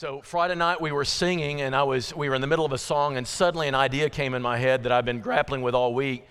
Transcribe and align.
So 0.00 0.22
Friday 0.24 0.54
night 0.54 0.80
we 0.80 0.92
were 0.92 1.04
singing 1.04 1.60
and 1.60 1.76
I 1.76 1.82
was 1.82 2.16
we 2.16 2.30
were 2.30 2.34
in 2.34 2.40
the 2.40 2.46
middle 2.46 2.64
of 2.64 2.72
a 2.72 2.78
song 2.78 3.18
and 3.18 3.28
suddenly 3.28 3.68
an 3.68 3.74
idea 3.74 4.08
came 4.08 4.32
in 4.32 4.40
my 4.40 4.56
head 4.56 4.84
that 4.84 4.92
I've 4.92 5.04
been 5.04 5.20
grappling 5.20 5.60
with 5.60 5.74
all 5.74 5.92
week 5.92 6.26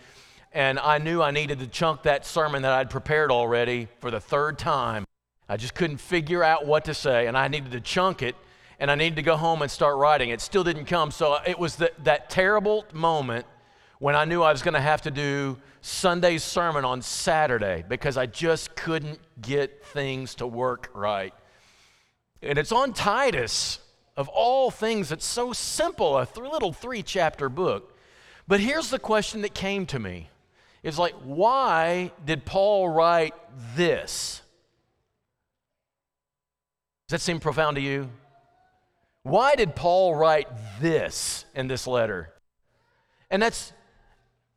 and 0.51 0.79
I 0.79 0.97
knew 0.97 1.21
I 1.21 1.29
needed 1.29 1.59
to 1.59 1.67
chunk 1.67 2.01
that 2.01 2.25
sermon 2.25 2.63
that 2.63 2.71
I'd 2.71 2.89
prepared 2.89 3.29
already 3.29 3.87
for 3.99 4.09
the 4.09 4.19
third 4.19 4.57
time. 4.57 5.05
I 5.47 5.55
just 5.55 5.75
couldn't 5.75 5.97
figure 5.97 6.43
out 6.43 6.65
what 6.65 6.85
to 6.85 6.95
say 6.95 7.27
and 7.27 7.37
I 7.37 7.47
needed 7.47 7.71
to 7.73 7.79
chunk 7.79 8.23
it 8.23 8.35
and 8.79 8.89
I 8.89 8.95
needed 8.95 9.17
to 9.17 9.21
go 9.21 9.37
home 9.37 9.61
and 9.61 9.69
start 9.69 9.97
writing. 9.97 10.31
It 10.31 10.41
still 10.41 10.63
didn't 10.63 10.85
come. 10.85 11.11
So 11.11 11.37
it 11.45 11.59
was 11.59 11.75
the, 11.75 11.91
that 12.05 12.31
terrible 12.31 12.85
moment 12.91 13.45
when 13.99 14.15
I 14.15 14.25
knew 14.25 14.41
I 14.41 14.51
was 14.51 14.63
going 14.63 14.73
to 14.73 14.81
have 14.81 15.03
to 15.03 15.11
do 15.11 15.59
Sunday's 15.81 16.43
sermon 16.43 16.85
on 16.85 17.03
Saturday 17.03 17.83
because 17.87 18.17
I 18.17 18.25
just 18.25 18.75
couldn't 18.75 19.19
get 19.39 19.85
things 19.85 20.33
to 20.35 20.47
work 20.47 20.89
right. 20.95 21.35
And 22.41 22.57
it's 22.57 22.71
on 22.71 22.93
Titus, 22.93 23.79
of 24.15 24.27
all 24.29 24.71
things. 24.71 25.11
It's 25.11 25.25
so 25.25 25.53
simple, 25.53 26.17
a 26.17 26.25
th- 26.25 26.37
little 26.37 26.73
three 26.73 27.03
chapter 27.03 27.49
book. 27.49 27.95
But 28.47 28.59
here's 28.59 28.89
the 28.89 28.99
question 28.99 29.41
that 29.41 29.53
came 29.53 29.85
to 29.87 29.99
me 29.99 30.29
it's 30.83 30.97
like, 30.97 31.13
why 31.23 32.11
did 32.25 32.45
Paul 32.45 32.89
write 32.89 33.33
this? 33.75 34.41
Does 37.07 37.19
that 37.19 37.21
seem 37.21 37.39
profound 37.39 37.75
to 37.75 37.81
you? 37.81 38.09
Why 39.23 39.55
did 39.55 39.75
Paul 39.75 40.15
write 40.15 40.47
this 40.79 41.45
in 41.55 41.67
this 41.67 41.85
letter? 41.87 42.33
And 43.29 43.41
that's 43.41 43.73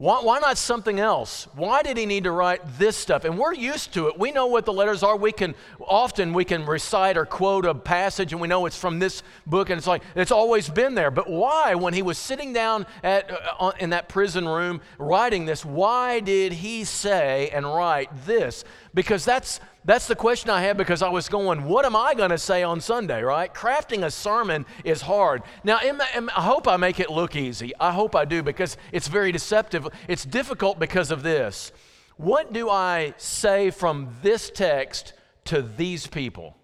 why, 0.03 0.21
why, 0.21 0.41
not 0.41 0.59
something 0.59 0.99
else? 0.99 1.47
Why 1.55 1.85
did 1.85 1.97
he 1.97 2.07
need 2.07 2.25
to 2.25 2.33
write 2.33 2.61
this 2.77 2.97
stuff? 2.97 3.25
And 3.25 3.39
we're 3.39 3.55
used 3.55 3.95
to 3.95 4.09
it. 4.09 4.19
We 4.19 4.33
know 4.33 4.49
what 4.49 4.65
the 4.65 4.73
letters 4.73 5.05
are. 5.05 5.17
We 5.17 5.31
can 5.31 5.55
often 5.79 6.33
we 6.33 6.45
can 6.45 6.67
recite 6.67 7.17
or 7.17 7.25
quote 7.25 7.65
a 7.65 7.73
passage, 7.73 8.33
and 8.33 8.43
we 8.43 8.49
know 8.49 8.67
it's 8.67 8.77
from 8.77 8.99
this 8.99 9.23
book, 9.47 9.71
and 9.71 9.79
it's 9.79 9.87
like 9.87 10.03
it's 10.17 10.33
always 10.33 10.69
been 10.69 10.97
there. 10.97 11.13
But 11.13 11.31
why, 11.31 11.77
when 11.77 11.95
he 11.95 12.03
was 12.03 12.19
sitting 12.19 12.53
down 12.53 12.85
at, 13.05 13.31
uh, 13.61 13.71
in 13.79 13.91
that 13.91 14.09
prison 14.09 14.49
room 14.49 14.81
writing 14.99 15.47
this, 15.47 15.65
why 15.65 16.19
did 16.19 16.53
he 16.53 16.83
say 16.83 17.51
and 17.51 17.65
write 17.65 18.11
this? 18.27 18.65
Because 18.95 19.25
that's 19.25 19.61
that's 19.85 20.07
the 20.07 20.15
question 20.15 20.49
I 20.51 20.63
had 20.63 20.77
because 20.77 21.03
I 21.03 21.09
was 21.09 21.29
going, 21.29 21.65
what 21.65 21.85
am 21.85 21.97
I 21.97 22.15
going 22.15 22.31
to 22.31 22.39
say 22.39 22.63
on 22.63 22.81
Sunday, 22.81 23.23
right? 23.23 23.53
Crafting 23.53 24.05
a 24.05 24.11
sermon 24.11 24.65
is 24.85 25.03
hard. 25.03 25.43
Now, 25.65 25.79
I 25.79 26.43
hope 26.43 26.69
I 26.69 26.77
make 26.77 27.01
it 27.01 27.11
look 27.11 27.35
easy. 27.35 27.73
I 27.81 27.91
hope 27.91 28.15
I 28.15 28.25
do 28.25 28.45
because 28.45 28.77
it's 28.93 29.09
very 29.09 29.33
deceptive. 29.33 29.89
It's 30.07 30.25
difficult 30.25 30.79
because 30.79 31.11
of 31.11 31.25
this. 31.25 31.73
What 32.17 32.53
do 32.53 32.71
I 32.71 33.15
say 33.17 33.71
from 33.71 34.15
this 34.23 34.51
text 34.51 35.15
to 35.47 35.63
these 35.63 36.07
people? 36.07 36.57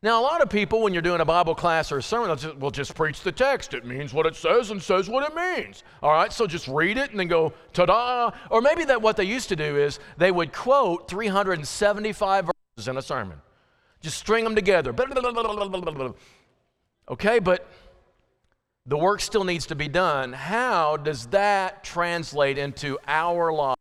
Now, 0.00 0.20
a 0.20 0.22
lot 0.22 0.42
of 0.42 0.48
people, 0.48 0.82
when 0.82 0.92
you're 0.92 1.02
doing 1.02 1.20
a 1.20 1.24
Bible 1.24 1.56
class 1.56 1.90
or 1.90 1.98
a 1.98 2.02
sermon, 2.02 2.36
just, 2.38 2.56
will 2.58 2.70
just 2.70 2.94
preach 2.94 3.22
the 3.22 3.32
text. 3.32 3.74
It 3.74 3.84
means 3.84 4.14
what 4.14 4.26
it 4.26 4.36
says 4.36 4.70
and 4.70 4.80
says 4.80 5.08
what 5.08 5.28
it 5.28 5.34
means. 5.34 5.82
All 6.02 6.12
right, 6.12 6.32
so 6.32 6.46
just 6.46 6.68
read 6.68 6.96
it 6.98 7.10
and 7.10 7.18
then 7.18 7.26
go, 7.26 7.52
ta 7.72 7.86
da. 7.86 8.30
Or 8.48 8.60
maybe 8.60 8.84
that 8.84 9.02
what 9.02 9.16
they 9.16 9.24
used 9.24 9.48
to 9.48 9.56
do 9.56 9.76
is 9.76 9.98
they 10.16 10.30
would 10.30 10.52
quote 10.52 11.08
375 11.08 12.44
verses 12.76 12.88
in 12.88 12.96
a 12.96 13.02
sermon, 13.02 13.40
just 14.00 14.18
string 14.18 14.44
them 14.44 14.54
together. 14.54 14.92
Okay, 17.10 17.40
but 17.40 17.66
the 18.86 18.96
work 18.96 19.20
still 19.20 19.42
needs 19.42 19.66
to 19.66 19.74
be 19.74 19.88
done. 19.88 20.32
How 20.32 20.96
does 20.96 21.26
that 21.28 21.82
translate 21.82 22.56
into 22.56 22.98
our 23.08 23.52
lives? 23.52 23.80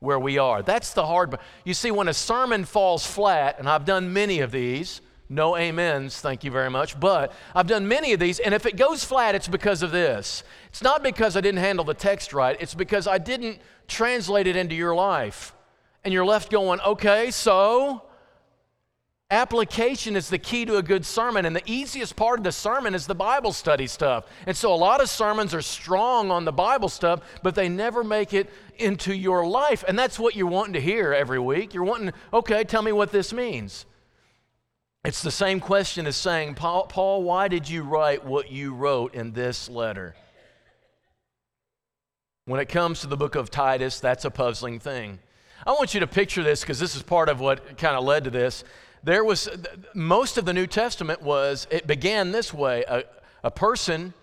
Where 0.00 0.18
we 0.18 0.38
are. 0.38 0.62
That's 0.62 0.92
the 0.92 1.06
hard 1.06 1.30
part. 1.30 1.42
You 1.64 1.74
see, 1.74 1.90
when 1.90 2.08
a 2.08 2.14
sermon 2.14 2.64
falls 2.64 3.06
flat, 3.06 3.58
and 3.58 3.68
I've 3.68 3.84
done 3.84 4.12
many 4.12 4.40
of 4.40 4.52
these, 4.52 5.00
no 5.28 5.56
amens, 5.56 6.20
thank 6.20 6.44
you 6.44 6.50
very 6.50 6.70
much, 6.70 6.98
but 6.98 7.32
I've 7.54 7.66
done 7.66 7.86
many 7.86 8.12
of 8.12 8.20
these, 8.20 8.38
and 8.38 8.54
if 8.54 8.64
it 8.64 8.76
goes 8.76 9.04
flat, 9.04 9.34
it's 9.34 9.48
because 9.48 9.82
of 9.82 9.90
this. 9.90 10.42
It's 10.68 10.82
not 10.82 11.02
because 11.02 11.36
I 11.36 11.40
didn't 11.40 11.60
handle 11.60 11.84
the 11.84 11.94
text 11.94 12.32
right, 12.32 12.56
it's 12.60 12.74
because 12.74 13.06
I 13.06 13.18
didn't 13.18 13.58
translate 13.88 14.46
it 14.46 14.56
into 14.56 14.74
your 14.74 14.94
life. 14.94 15.52
And 16.04 16.14
you're 16.14 16.24
left 16.24 16.50
going, 16.50 16.80
okay, 16.80 17.30
so 17.30 18.07
Application 19.30 20.16
is 20.16 20.30
the 20.30 20.38
key 20.38 20.64
to 20.64 20.78
a 20.78 20.82
good 20.82 21.04
sermon, 21.04 21.44
and 21.44 21.54
the 21.54 21.70
easiest 21.70 22.16
part 22.16 22.40
of 22.40 22.44
the 22.44 22.52
sermon 22.52 22.94
is 22.94 23.06
the 23.06 23.14
Bible 23.14 23.52
study 23.52 23.86
stuff. 23.86 24.24
And 24.46 24.56
so, 24.56 24.72
a 24.72 24.74
lot 24.74 25.02
of 25.02 25.10
sermons 25.10 25.52
are 25.52 25.60
strong 25.60 26.30
on 26.30 26.46
the 26.46 26.52
Bible 26.52 26.88
stuff, 26.88 27.20
but 27.42 27.54
they 27.54 27.68
never 27.68 28.02
make 28.02 28.32
it 28.32 28.48
into 28.78 29.14
your 29.14 29.46
life. 29.46 29.84
And 29.86 29.98
that's 29.98 30.18
what 30.18 30.34
you're 30.34 30.46
wanting 30.46 30.72
to 30.72 30.80
hear 30.80 31.12
every 31.12 31.38
week. 31.38 31.74
You're 31.74 31.84
wanting, 31.84 32.12
okay, 32.32 32.64
tell 32.64 32.80
me 32.80 32.90
what 32.90 33.12
this 33.12 33.34
means. 33.34 33.84
It's 35.04 35.22
the 35.22 35.30
same 35.30 35.60
question 35.60 36.06
as 36.06 36.16
saying, 36.16 36.54
Paul, 36.54 36.86
Paul 36.86 37.22
why 37.22 37.48
did 37.48 37.68
you 37.68 37.82
write 37.82 38.24
what 38.24 38.50
you 38.50 38.72
wrote 38.72 39.14
in 39.14 39.32
this 39.32 39.68
letter? 39.68 40.16
When 42.46 42.60
it 42.60 42.70
comes 42.70 43.02
to 43.02 43.06
the 43.06 43.16
book 43.18 43.34
of 43.34 43.50
Titus, 43.50 44.00
that's 44.00 44.24
a 44.24 44.30
puzzling 44.30 44.80
thing. 44.80 45.18
I 45.66 45.72
want 45.72 45.92
you 45.92 46.00
to 46.00 46.06
picture 46.06 46.42
this 46.42 46.62
because 46.62 46.78
this 46.78 46.96
is 46.96 47.02
part 47.02 47.28
of 47.28 47.40
what 47.40 47.76
kind 47.76 47.94
of 47.94 48.04
led 48.04 48.24
to 48.24 48.30
this 48.30 48.64
there 49.02 49.24
was 49.24 49.48
most 49.94 50.38
of 50.38 50.44
the 50.44 50.52
New 50.52 50.66
Testament 50.66 51.22
was 51.22 51.66
it 51.70 51.86
began 51.86 52.32
this 52.32 52.52
way. 52.52 52.84
A, 52.88 53.04
a 53.42 53.50
person 53.50 54.14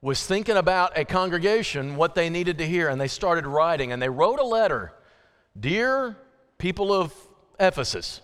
was 0.00 0.24
thinking 0.24 0.56
about 0.56 0.96
a 0.96 1.04
congregation 1.04 1.96
what 1.96 2.14
they 2.14 2.30
needed 2.30 2.58
to 2.58 2.66
hear 2.66 2.88
and 2.88 3.00
they 3.00 3.08
started 3.08 3.46
writing 3.46 3.92
and 3.92 4.00
they 4.00 4.08
wrote 4.08 4.38
a 4.38 4.44
letter. 4.44 4.92
Dear 5.58 6.16
people 6.58 6.92
of 6.92 7.12
ephesus. 7.58 8.20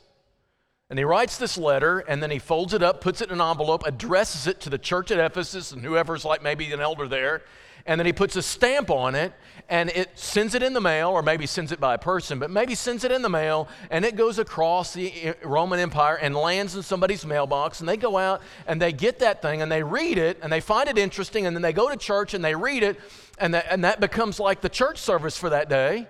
And 0.90 0.98
he 0.98 1.04
writes 1.04 1.38
this 1.38 1.58
letter 1.58 2.00
and 2.00 2.22
then 2.22 2.30
he 2.30 2.38
folds 2.38 2.74
it 2.74 2.82
up 2.82 3.00
puts 3.00 3.20
it 3.20 3.30
in 3.30 3.40
an 3.40 3.48
envelope 3.48 3.84
addresses 3.86 4.46
it 4.46 4.60
to 4.60 4.70
the 4.70 4.78
church 4.78 5.10
at 5.10 5.18
ephesus 5.18 5.72
and 5.72 5.82
whoever's 5.82 6.24
like 6.24 6.42
maybe 6.42 6.70
an 6.72 6.80
elder 6.80 7.08
there 7.08 7.42
and 7.86 7.98
then 7.98 8.06
he 8.06 8.12
puts 8.12 8.34
a 8.36 8.42
stamp 8.42 8.90
on 8.90 9.14
it 9.14 9.32
and 9.68 9.90
it 9.90 10.10
sends 10.18 10.54
it 10.54 10.62
in 10.62 10.74
the 10.74 10.80
mail, 10.80 11.10
or 11.10 11.22
maybe 11.22 11.46
sends 11.46 11.72
it 11.72 11.80
by 11.80 11.94
a 11.94 11.98
person, 11.98 12.38
but 12.38 12.50
maybe 12.50 12.74
sends 12.74 13.02
it 13.02 13.10
in 13.10 13.22
the 13.22 13.30
mail 13.30 13.66
and 13.90 14.04
it 14.04 14.14
goes 14.14 14.38
across 14.38 14.92
the 14.92 15.12
eh, 15.22 15.32
Roman 15.42 15.78
Empire 15.80 16.16
and 16.16 16.34
lands 16.34 16.76
in 16.76 16.82
somebody's 16.82 17.24
mailbox. 17.24 17.80
And 17.80 17.88
they 17.88 17.96
go 17.96 18.18
out 18.18 18.42
and 18.66 18.80
they 18.80 18.92
get 18.92 19.20
that 19.20 19.40
thing 19.40 19.62
and 19.62 19.72
they 19.72 19.82
read 19.82 20.18
it 20.18 20.38
and 20.42 20.52
they 20.52 20.60
find 20.60 20.88
it 20.88 20.98
interesting 20.98 21.46
and 21.46 21.56
then 21.56 21.62
they 21.62 21.72
go 21.72 21.88
to 21.88 21.96
church 21.96 22.34
and 22.34 22.44
they 22.44 22.54
read 22.54 22.82
it 22.82 23.00
and 23.38 23.54
that, 23.54 23.66
and 23.70 23.84
that 23.84 24.00
becomes 24.00 24.38
like 24.38 24.60
the 24.60 24.68
church 24.68 24.98
service 24.98 25.36
for 25.36 25.50
that 25.50 25.68
day. 25.68 26.08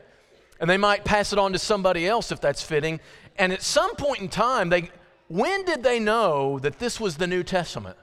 And 0.60 0.70
they 0.70 0.78
might 0.78 1.04
pass 1.04 1.32
it 1.32 1.38
on 1.38 1.52
to 1.52 1.58
somebody 1.58 2.06
else 2.06 2.32
if 2.32 2.40
that's 2.40 2.62
fitting. 2.62 3.00
And 3.36 3.52
at 3.52 3.62
some 3.62 3.94
point 3.96 4.20
in 4.20 4.28
time, 4.28 4.68
they, 4.68 4.90
when 5.28 5.64
did 5.64 5.82
they 5.82 5.98
know 5.98 6.58
that 6.60 6.78
this 6.78 7.00
was 7.00 7.16
the 7.16 7.26
New 7.26 7.42
Testament? 7.42 7.96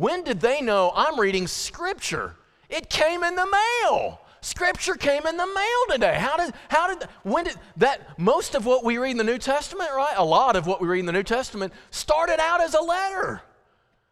When 0.00 0.24
did 0.24 0.40
they 0.40 0.62
know 0.62 0.90
I'm 0.96 1.20
reading 1.20 1.46
Scripture? 1.46 2.34
It 2.70 2.88
came 2.88 3.22
in 3.22 3.34
the 3.36 3.46
mail. 3.46 4.18
Scripture 4.40 4.94
came 4.94 5.26
in 5.26 5.36
the 5.36 5.46
mail 5.46 5.84
today. 5.90 6.14
How 6.14 6.38
did, 6.38 6.54
how 6.70 6.94
did, 6.94 7.06
when 7.22 7.44
did 7.44 7.56
that, 7.76 8.18
most 8.18 8.54
of 8.54 8.64
what 8.64 8.82
we 8.82 8.96
read 8.96 9.10
in 9.10 9.18
the 9.18 9.24
New 9.24 9.36
Testament, 9.36 9.90
right? 9.94 10.14
A 10.16 10.24
lot 10.24 10.56
of 10.56 10.66
what 10.66 10.80
we 10.80 10.88
read 10.88 11.00
in 11.00 11.04
the 11.04 11.12
New 11.12 11.22
Testament 11.22 11.74
started 11.90 12.40
out 12.40 12.62
as 12.62 12.72
a 12.72 12.80
letter 12.80 13.42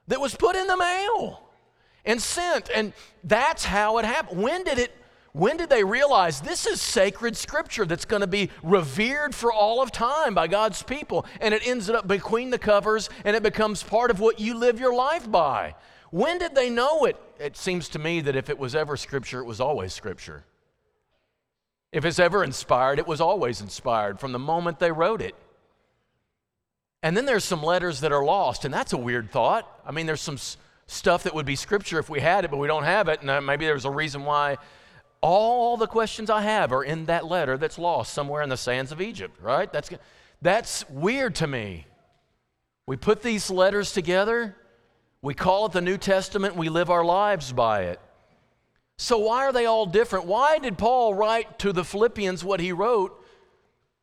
that 0.09 0.21
was 0.21 0.35
put 0.35 0.57
in 0.57 0.67
the 0.67 0.77
mail 0.77 1.41
and 2.05 2.21
sent. 2.21 2.69
And 2.75 2.93
that's 3.25 3.65
how 3.65 3.97
it 3.97 4.05
happened. 4.05 4.43
When 4.43 4.65
did 4.65 4.79
it 4.79 4.95
when 5.39 5.57
did 5.57 5.71
they 5.71 5.85
realize 5.85 6.41
this 6.41 6.67
is 6.67 6.81
sacred 6.81 7.37
scripture 7.37 7.87
that's 7.87 8.05
going 8.05 8.23
to 8.23 8.27
be 8.27 8.51
revered 8.65 9.33
for 9.37 9.53
all 9.53 9.81
of 9.81 9.93
time 9.93 10.35
by 10.35 10.49
God's 10.49 10.83
people? 10.83 11.25
And 11.41 11.55
it 11.55 11.65
ends 11.65 11.89
up 11.89 12.09
between 12.09 12.51
the 12.51 12.59
covers 12.59 13.09
and 13.25 13.37
it 13.37 13.43
becomes 13.45 13.85
part 13.85 14.11
of 14.11 14.19
what 14.19 14.41
you 14.41 14.55
live 14.55 14.81
your 14.81 14.93
life 14.93 15.31
by. 15.31 15.77
When 16.11 16.39
did 16.39 16.57
they 16.57 16.71
know 16.71 17.05
it? 17.05 17.17
It 17.39 17.57
seems 17.57 17.89
to 17.91 18.01
me 18.01 18.21
that 18.23 18.35
if 18.35 18.51
it 18.51 18.59
was 18.59 18.75
ever 18.75 18.97
scripture, 18.97 19.39
it 19.39 19.45
was 19.45 19.61
always 19.61 19.95
scripture. 19.95 20.43
If 21.93 22.05
it's 22.05 22.19
ever 22.19 22.43
inspired, 22.43 22.99
it 22.99 23.07
was 23.07 23.21
always 23.21 23.61
inspired 23.61 24.19
from 24.19 24.33
the 24.33 24.41
moment 24.41 24.81
they 24.81 24.91
wrote 24.91 25.23
it. 25.23 25.37
And 27.01 27.17
then 27.17 27.27
there's 27.27 27.45
some 27.45 27.63
letters 27.63 28.01
that 28.01 28.11
are 28.11 28.25
lost, 28.25 28.65
and 28.65 28.75
that's 28.75 28.93
a 28.93 28.99
weird 28.99 29.31
thought. 29.31 29.81
I 29.87 29.93
mean, 29.93 30.07
there's 30.07 30.21
some 30.21 30.39
stuff 30.89 31.23
that 31.23 31.35
would 31.35 31.47
be 31.47 31.55
scripture 31.55 32.01
if 32.01 32.11
we 32.11 32.19
had 32.19 32.45
it, 32.45 32.51
but 32.51 32.57
we 32.57 32.67
don't 32.67 32.83
have 32.83 33.07
it, 33.07 33.21
and 33.21 33.31
uh, 33.31 33.41
maybe 33.41 33.67
there's 33.67 33.85
a 33.85 33.91
reason 33.91 34.25
why 34.25 34.57
all 35.21 35.77
the 35.77 35.87
questions 35.87 36.31
I 36.31 36.43
have 36.43 36.73
are 36.73 36.85
in 36.85 37.07
that 37.07 37.27
letter 37.27 37.57
that's 37.57 37.79
lost 37.79 38.13
somewhere 38.13 38.43
in 38.43 38.49
the 38.49 38.57
sands 38.57 38.93
of 38.93 39.01
Egypt, 39.01 39.39
right? 39.41 39.73
That's, 39.73 39.91
that's 40.41 40.89
weird 40.89 41.35
to 41.37 41.47
me. 41.47 41.87
We 42.87 42.97
put 42.97 43.23
these 43.23 43.51
letters 43.51 43.93
together, 43.93 44.57
we 45.21 45.35
call 45.35 45.67
it 45.67 45.73
the 45.73 45.81
New 45.81 45.99
Testament, 45.99 46.57
we 46.57 46.69
live 46.69 46.91
our 46.91 47.05
lives 47.05 47.53
by 47.53 47.83
it. 47.83 48.01
So, 48.97 49.19
why 49.19 49.47
are 49.47 49.53
they 49.53 49.67
all 49.67 49.87
different? 49.87 50.27
Why 50.27 50.59
did 50.59 50.77
Paul 50.77 51.15
write 51.15 51.59
to 51.61 51.73
the 51.73 51.85
Philippians 51.85 52.43
what 52.43 52.61
he 52.61 52.73
wrote, 52.73 53.25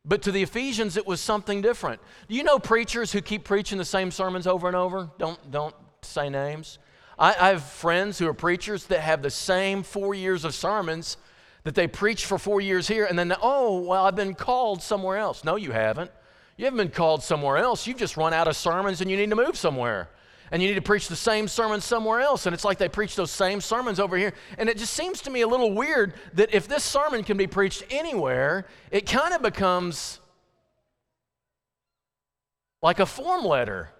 but 0.04 0.22
to 0.22 0.32
the 0.32 0.42
Ephesians 0.42 0.96
it 0.96 1.06
was 1.06 1.20
something 1.20 1.60
different? 1.60 2.00
Do 2.28 2.34
you 2.34 2.42
know 2.42 2.58
preachers 2.58 3.12
who 3.12 3.20
keep 3.20 3.44
preaching 3.44 3.76
the 3.76 3.84
same 3.84 4.10
sermons 4.10 4.46
over 4.46 4.68
and 4.68 4.76
over? 4.76 5.10
Don't, 5.18 5.50
don't 5.50 5.74
say 6.02 6.30
names. 6.30 6.78
I, 7.18 7.50
have 7.50 7.62
friends 7.62 8.18
who 8.18 8.28
are 8.28 8.34
preachers 8.34 8.86
that 8.86 9.00
have 9.00 9.22
the 9.22 9.30
same 9.30 9.82
four 9.82 10.14
years 10.14 10.44
of 10.44 10.54
sermons 10.54 11.16
that 11.64 11.74
they 11.74 11.86
preach 11.86 12.26
for 12.26 12.38
four 12.38 12.60
years 12.60 12.86
here, 12.86 13.06
and 13.06 13.18
then, 13.18 13.34
oh, 13.42 13.80
well, 13.80 14.04
I've 14.04 14.14
been 14.14 14.34
called 14.34 14.82
somewhere 14.82 15.16
else. 15.16 15.42
No, 15.42 15.56
you 15.56 15.72
haven't. 15.72 16.10
You 16.56 16.64
haven't 16.64 16.78
been 16.78 16.90
called 16.90 17.22
somewhere 17.22 17.56
else. 17.56 17.86
You've 17.86 17.98
just 17.98 18.16
run 18.16 18.32
out 18.32 18.48
of 18.48 18.56
sermons 18.56 19.00
and 19.00 19.10
you 19.10 19.16
need 19.16 19.30
to 19.30 19.36
move 19.36 19.56
somewhere. 19.56 20.08
And 20.50 20.62
you 20.62 20.68
need 20.68 20.76
to 20.76 20.82
preach 20.82 21.08
the 21.08 21.16
same 21.16 21.48
sermon 21.48 21.80
somewhere 21.80 22.20
else. 22.20 22.46
And 22.46 22.54
it's 22.54 22.64
like 22.64 22.78
they 22.78 22.88
preach 22.88 23.16
those 23.16 23.32
same 23.32 23.60
sermons 23.60 23.98
over 23.98 24.16
here. 24.16 24.32
And 24.58 24.68
it 24.68 24.78
just 24.78 24.92
seems 24.92 25.20
to 25.22 25.30
me 25.30 25.40
a 25.40 25.48
little 25.48 25.72
weird 25.74 26.14
that 26.34 26.54
if 26.54 26.68
this 26.68 26.84
sermon 26.84 27.24
can 27.24 27.36
be 27.36 27.46
preached 27.46 27.82
anywhere, 27.90 28.66
it 28.90 29.06
kind 29.06 29.34
of 29.34 29.42
becomes 29.42 30.20
like 32.80 33.00
a 33.00 33.06
form 33.06 33.44
letter. 33.44 33.90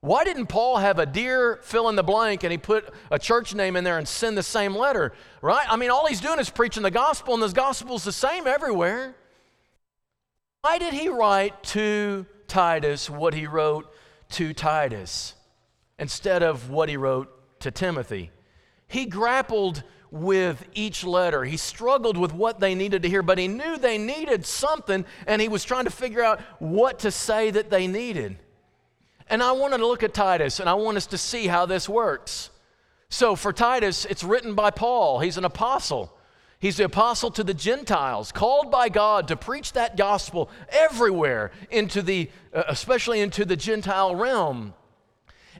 Why 0.00 0.24
didn't 0.24 0.46
Paul 0.46 0.76
have 0.76 0.98
a 0.98 1.06
dear 1.06 1.58
fill 1.62 1.88
in 1.88 1.96
the 1.96 2.02
blank 2.02 2.44
and 2.44 2.52
he 2.52 2.58
put 2.58 2.88
a 3.10 3.18
church 3.18 3.54
name 3.54 3.76
in 3.76 3.84
there 3.84 3.98
and 3.98 4.06
send 4.06 4.38
the 4.38 4.42
same 4.42 4.76
letter? 4.76 5.12
Right? 5.42 5.66
I 5.68 5.76
mean, 5.76 5.90
all 5.90 6.06
he's 6.06 6.20
doing 6.20 6.38
is 6.38 6.50
preaching 6.50 6.82
the 6.82 6.90
gospel, 6.90 7.34
and 7.34 7.42
the 7.42 7.48
gospel's 7.48 8.04
the 8.04 8.12
same 8.12 8.46
everywhere. 8.46 9.16
Why 10.60 10.78
did 10.78 10.94
he 10.94 11.08
write 11.08 11.62
to 11.64 12.26
Titus 12.46 13.08
what 13.08 13.34
he 13.34 13.46
wrote 13.46 13.92
to 14.30 14.52
Titus 14.52 15.34
instead 15.98 16.42
of 16.42 16.70
what 16.70 16.88
he 16.88 16.96
wrote 16.96 17.60
to 17.60 17.70
Timothy? 17.70 18.30
He 18.86 19.06
grappled 19.06 19.82
with 20.10 20.64
each 20.74 21.04
letter. 21.04 21.44
He 21.44 21.56
struggled 21.56 22.16
with 22.16 22.32
what 22.32 22.60
they 22.60 22.74
needed 22.74 23.02
to 23.02 23.08
hear, 23.08 23.22
but 23.22 23.38
he 23.38 23.48
knew 23.48 23.76
they 23.76 23.98
needed 23.98 24.46
something, 24.46 25.04
and 25.26 25.42
he 25.42 25.48
was 25.48 25.64
trying 25.64 25.84
to 25.84 25.90
figure 25.90 26.22
out 26.22 26.40
what 26.60 27.00
to 27.00 27.10
say 27.10 27.50
that 27.50 27.70
they 27.70 27.86
needed. 27.86 28.38
And 29.28 29.42
I 29.42 29.52
want 29.52 29.74
to 29.74 29.86
look 29.86 30.02
at 30.02 30.14
Titus, 30.14 30.60
and 30.60 30.68
I 30.68 30.74
want 30.74 30.96
us 30.96 31.06
to 31.06 31.18
see 31.18 31.46
how 31.46 31.66
this 31.66 31.88
works. 31.88 32.50
So, 33.08 33.36
for 33.36 33.52
Titus, 33.52 34.04
it's 34.04 34.24
written 34.24 34.54
by 34.54 34.70
Paul. 34.70 35.20
He's 35.20 35.36
an 35.36 35.44
apostle. 35.44 36.12
He's 36.58 36.76
the 36.76 36.84
apostle 36.84 37.30
to 37.32 37.44
the 37.44 37.54
Gentiles, 37.54 38.32
called 38.32 38.70
by 38.70 38.88
God 38.88 39.28
to 39.28 39.36
preach 39.36 39.72
that 39.72 39.96
gospel 39.96 40.50
everywhere, 40.68 41.50
into 41.70 42.02
the, 42.02 42.30
uh, 42.54 42.64
especially 42.68 43.20
into 43.20 43.44
the 43.44 43.56
Gentile 43.56 44.14
realm. 44.14 44.74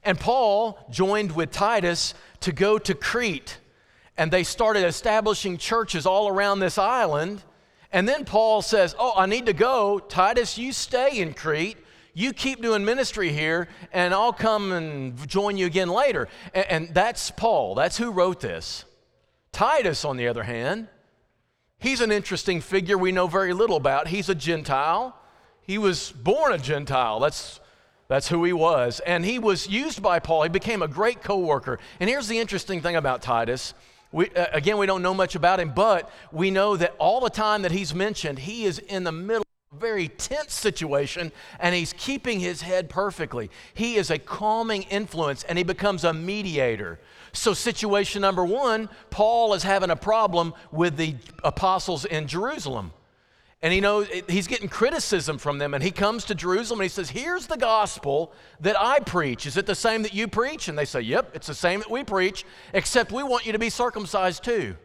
And 0.02 0.18
Paul 0.18 0.78
joined 0.90 1.32
with 1.32 1.50
Titus 1.50 2.14
to 2.40 2.52
go 2.52 2.78
to 2.78 2.94
Crete, 2.94 3.58
and 4.16 4.30
they 4.30 4.42
started 4.44 4.84
establishing 4.84 5.58
churches 5.58 6.06
all 6.06 6.28
around 6.28 6.60
this 6.60 6.78
island. 6.78 7.42
And 7.92 8.08
then 8.08 8.24
Paul 8.24 8.62
says, 8.62 8.94
Oh, 8.98 9.12
I 9.16 9.26
need 9.26 9.46
to 9.46 9.52
go. 9.52 9.98
Titus, 9.98 10.56
you 10.56 10.72
stay 10.72 11.18
in 11.18 11.34
Crete. 11.34 11.76
You 12.18 12.32
keep 12.32 12.62
doing 12.62 12.82
ministry 12.82 13.30
here, 13.30 13.68
and 13.92 14.14
I'll 14.14 14.32
come 14.32 14.72
and 14.72 15.28
join 15.28 15.58
you 15.58 15.66
again 15.66 15.90
later. 15.90 16.28
And, 16.54 16.66
and 16.70 16.94
that's 16.94 17.30
Paul. 17.30 17.74
That's 17.74 17.98
who 17.98 18.10
wrote 18.10 18.40
this. 18.40 18.86
Titus, 19.52 20.02
on 20.02 20.16
the 20.16 20.26
other 20.26 20.44
hand, 20.44 20.88
he's 21.78 22.00
an 22.00 22.10
interesting 22.10 22.62
figure 22.62 22.96
we 22.96 23.12
know 23.12 23.26
very 23.26 23.52
little 23.52 23.76
about. 23.76 24.08
He's 24.08 24.30
a 24.30 24.34
Gentile. 24.34 25.14
He 25.60 25.76
was 25.76 26.10
born 26.10 26.54
a 26.54 26.58
Gentile. 26.58 27.20
That's, 27.20 27.60
that's 28.08 28.28
who 28.28 28.44
he 28.44 28.52
was. 28.54 29.00
And 29.00 29.22
he 29.22 29.38
was 29.38 29.68
used 29.68 30.02
by 30.02 30.18
Paul. 30.18 30.44
He 30.44 30.48
became 30.48 30.80
a 30.80 30.88
great 30.88 31.22
co 31.22 31.36
worker. 31.36 31.78
And 32.00 32.08
here's 32.08 32.28
the 32.28 32.38
interesting 32.38 32.80
thing 32.80 32.96
about 32.96 33.20
Titus. 33.20 33.74
We, 34.10 34.30
uh, 34.30 34.46
again, 34.54 34.78
we 34.78 34.86
don't 34.86 35.02
know 35.02 35.12
much 35.12 35.34
about 35.34 35.60
him, 35.60 35.72
but 35.74 36.10
we 36.32 36.50
know 36.50 36.78
that 36.78 36.94
all 36.98 37.20
the 37.20 37.28
time 37.28 37.60
that 37.60 37.72
he's 37.72 37.94
mentioned, 37.94 38.38
he 38.38 38.64
is 38.64 38.78
in 38.78 39.04
the 39.04 39.12
middle 39.12 39.45
very 39.78 40.08
tense 40.08 40.54
situation 40.54 41.32
and 41.60 41.74
he's 41.74 41.92
keeping 41.92 42.40
his 42.40 42.62
head 42.62 42.88
perfectly. 42.88 43.50
He 43.74 43.96
is 43.96 44.10
a 44.10 44.18
calming 44.18 44.82
influence 44.84 45.42
and 45.44 45.58
he 45.58 45.64
becomes 45.64 46.04
a 46.04 46.12
mediator. 46.12 46.98
So, 47.32 47.52
situation 47.52 48.22
number 48.22 48.44
one, 48.44 48.88
Paul 49.10 49.54
is 49.54 49.62
having 49.62 49.90
a 49.90 49.96
problem 49.96 50.54
with 50.72 50.96
the 50.96 51.16
apostles 51.44 52.04
in 52.04 52.26
Jerusalem. 52.26 52.92
And 53.62 53.72
he 53.72 53.80
knows 53.80 54.06
he's 54.28 54.46
getting 54.46 54.68
criticism 54.68 55.38
from 55.38 55.58
them. 55.58 55.74
And 55.74 55.82
he 55.82 55.90
comes 55.90 56.24
to 56.26 56.34
Jerusalem 56.34 56.80
and 56.80 56.84
he 56.84 56.90
says, 56.90 57.10
Here's 57.10 57.46
the 57.46 57.56
gospel 57.56 58.32
that 58.60 58.78
I 58.78 59.00
preach. 59.00 59.46
Is 59.46 59.56
it 59.56 59.66
the 59.66 59.74
same 59.74 60.02
that 60.02 60.14
you 60.14 60.28
preach? 60.28 60.68
And 60.68 60.78
they 60.78 60.84
say, 60.84 61.00
Yep, 61.00 61.32
it's 61.34 61.46
the 61.46 61.54
same 61.54 61.80
that 61.80 61.90
we 61.90 62.04
preach, 62.04 62.44
except 62.72 63.12
we 63.12 63.22
want 63.22 63.46
you 63.46 63.52
to 63.52 63.58
be 63.58 63.70
circumcised 63.70 64.44
too. 64.44 64.76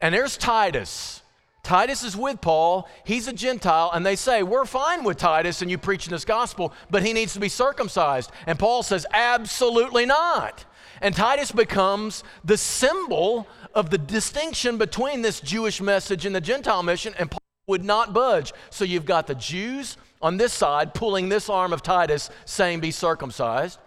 And 0.00 0.14
there's 0.14 0.36
Titus. 0.36 1.22
Titus 1.64 2.04
is 2.04 2.16
with 2.16 2.40
Paul. 2.40 2.88
He's 3.04 3.26
a 3.26 3.32
Gentile. 3.32 3.90
And 3.92 4.06
they 4.06 4.14
say, 4.14 4.42
We're 4.42 4.66
fine 4.66 5.02
with 5.02 5.16
Titus 5.16 5.62
and 5.62 5.70
you 5.70 5.78
preaching 5.78 6.12
this 6.12 6.24
gospel, 6.24 6.72
but 6.90 7.02
he 7.02 7.12
needs 7.12 7.32
to 7.32 7.40
be 7.40 7.48
circumcised. 7.48 8.30
And 8.46 8.58
Paul 8.58 8.82
says, 8.84 9.06
Absolutely 9.12 10.06
not. 10.06 10.64
And 11.00 11.14
Titus 11.16 11.50
becomes 11.50 12.22
the 12.44 12.56
symbol 12.56 13.48
of 13.74 13.90
the 13.90 13.98
distinction 13.98 14.78
between 14.78 15.22
this 15.22 15.40
Jewish 15.40 15.80
message 15.80 16.24
and 16.24 16.34
the 16.34 16.40
Gentile 16.40 16.82
mission, 16.82 17.14
and 17.18 17.30
Paul 17.30 17.40
would 17.66 17.84
not 17.84 18.12
budge. 18.12 18.52
So 18.70 18.84
you've 18.84 19.06
got 19.06 19.26
the 19.26 19.34
Jews 19.34 19.96
on 20.22 20.36
this 20.36 20.52
side 20.52 20.94
pulling 20.94 21.28
this 21.28 21.48
arm 21.48 21.72
of 21.72 21.82
Titus, 21.82 22.30
saying, 22.44 22.80
Be 22.80 22.90
circumcised. 22.90 23.78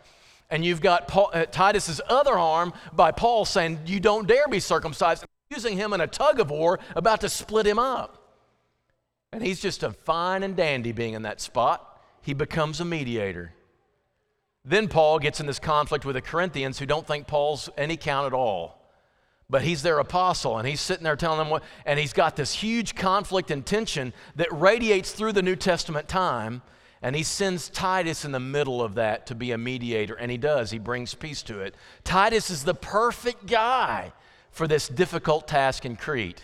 And 0.50 0.64
you've 0.64 0.82
got 0.82 1.08
Paul, 1.08 1.30
uh, 1.34 1.46
Titus's 1.46 2.02
other 2.10 2.38
arm 2.38 2.74
by 2.94 3.12
Paul 3.12 3.46
saying, 3.46 3.80
You 3.86 4.00
don't 4.00 4.28
dare 4.28 4.48
be 4.48 4.60
circumcised, 4.60 5.26
using 5.50 5.78
him 5.78 5.94
in 5.94 6.02
a 6.02 6.08
tug 6.08 6.40
of 6.40 6.50
war 6.50 6.80
about 6.96 7.22
to 7.22 7.30
split 7.30 7.66
him 7.66 7.80
up. 7.80 8.24
And 9.32 9.44
he's 9.44 9.60
just 9.60 9.84
a 9.84 9.92
fine 9.92 10.44
and 10.44 10.56
dandy 10.56 10.92
being 10.92 11.14
in 11.14 11.24
that 11.24 11.42
spot. 11.42 12.02
He 12.22 12.34
becomes 12.34 12.80
a 12.80 12.86
mediator. 12.86 13.54
Then 14.64 14.88
Paul 14.88 15.20
gets 15.20 15.40
in 15.40 15.46
this 15.46 15.60
conflict 15.60 16.06
with 16.06 16.16
the 16.16 16.22
Corinthians 16.22 16.80
who 16.80 16.86
don't 16.86 17.08
think 17.08 17.28
Paul's 17.28 17.70
any 17.78 17.96
count 17.98 18.28
at 18.28 18.34
all. 18.34 18.78
But 19.50 19.62
he's 19.62 19.82
their 19.82 20.00
apostle, 20.00 20.58
and 20.58 20.68
he's 20.68 20.82
sitting 20.82 21.06
there 21.06 21.16
telling 21.16 21.38
them 21.38 21.50
what, 21.50 21.64
and 21.86 21.98
he's 21.98 22.12
got 22.12 22.36
this 22.36 22.52
huge 22.52 22.96
conflict 22.96 23.50
and 23.50 23.66
tension 23.66 24.12
that 24.36 24.50
radiates 24.52 25.14
through 25.14 25.32
the 25.32 25.42
New 25.42 25.56
Testament 25.56 26.10
time. 26.10 26.62
And 27.02 27.16
he 27.16 27.24
sends 27.24 27.70
Titus 27.70 28.26
in 28.26 28.34
the 28.34 28.42
middle 28.42 28.82
of 28.82 28.96
that 28.96 29.28
to 29.28 29.36
be 29.36 29.52
a 29.52 29.58
mediator, 29.58 30.16
and 30.16 30.30
he 30.30 30.38
does. 30.38 30.72
He 30.72 30.80
brings 30.80 31.14
peace 31.14 31.44
to 31.44 31.62
it. 31.62 31.76
Titus 32.04 32.50
is 32.50 32.66
the 32.66 32.74
perfect 32.74 33.46
guy 33.46 34.12
for 34.58 34.68
this 34.68 34.88
difficult 34.88 35.48
task 35.48 35.86
in 35.86 35.96
Crete. 35.96 36.42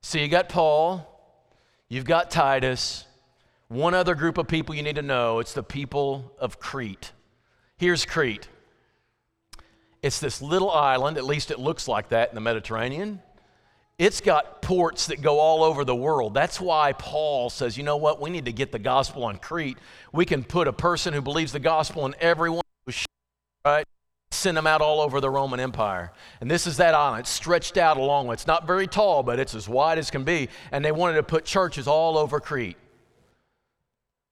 So 0.00 0.16
you 0.18 0.28
got 0.28 0.48
Paul, 0.48 1.04
you've 1.88 2.04
got 2.04 2.30
Titus, 2.30 3.04
one 3.66 3.94
other 3.94 4.14
group 4.14 4.38
of 4.38 4.46
people 4.46 4.76
you 4.76 4.84
need 4.84 4.94
to 4.94 5.02
know 5.02 5.40
it's 5.40 5.52
the 5.52 5.64
people 5.64 6.32
of 6.38 6.60
Crete. 6.60 7.10
Here's 7.78 8.06
Crete. 8.06 8.46
It's 10.02 10.20
this 10.20 10.40
little 10.40 10.70
island, 10.70 11.18
at 11.18 11.24
least 11.24 11.50
it 11.50 11.58
looks 11.58 11.88
like 11.88 12.10
that 12.10 12.28
in 12.28 12.36
the 12.36 12.40
Mediterranean. 12.40 13.20
It's 13.98 14.20
got 14.20 14.62
ports 14.62 15.08
that 15.08 15.20
go 15.20 15.40
all 15.40 15.64
over 15.64 15.84
the 15.84 15.96
world. 15.96 16.32
That's 16.32 16.60
why 16.60 16.92
Paul 16.92 17.50
says, 17.50 17.76
you 17.76 17.82
know 17.82 17.96
what, 17.96 18.20
we 18.20 18.30
need 18.30 18.44
to 18.44 18.52
get 18.52 18.70
the 18.70 18.78
gospel 18.78 19.24
on 19.24 19.38
Crete. 19.38 19.78
We 20.12 20.24
can 20.24 20.44
put 20.44 20.68
a 20.68 20.72
person 20.72 21.12
who 21.12 21.22
believes 21.22 21.50
the 21.50 21.58
gospel 21.58 22.06
in 22.06 22.14
everyone, 22.20 22.62
right? 23.64 23.84
Send 24.32 24.56
them 24.56 24.66
out 24.66 24.80
all 24.80 25.00
over 25.00 25.20
the 25.20 25.28
Roman 25.28 25.58
Empire. 25.58 26.12
And 26.40 26.50
this 26.50 26.66
is 26.66 26.76
that 26.76 26.94
island. 26.94 27.20
It's 27.20 27.30
stretched 27.30 27.76
out 27.76 27.96
a 27.96 28.02
long 28.02 28.26
way. 28.26 28.34
It's 28.34 28.46
not 28.46 28.66
very 28.66 28.86
tall, 28.86 29.22
but 29.22 29.40
it's 29.40 29.54
as 29.54 29.68
wide 29.68 29.98
as 29.98 30.10
can 30.10 30.22
be. 30.22 30.48
And 30.70 30.84
they 30.84 30.92
wanted 30.92 31.14
to 31.14 31.22
put 31.22 31.44
churches 31.44 31.88
all 31.88 32.16
over 32.16 32.38
Crete. 32.38 32.76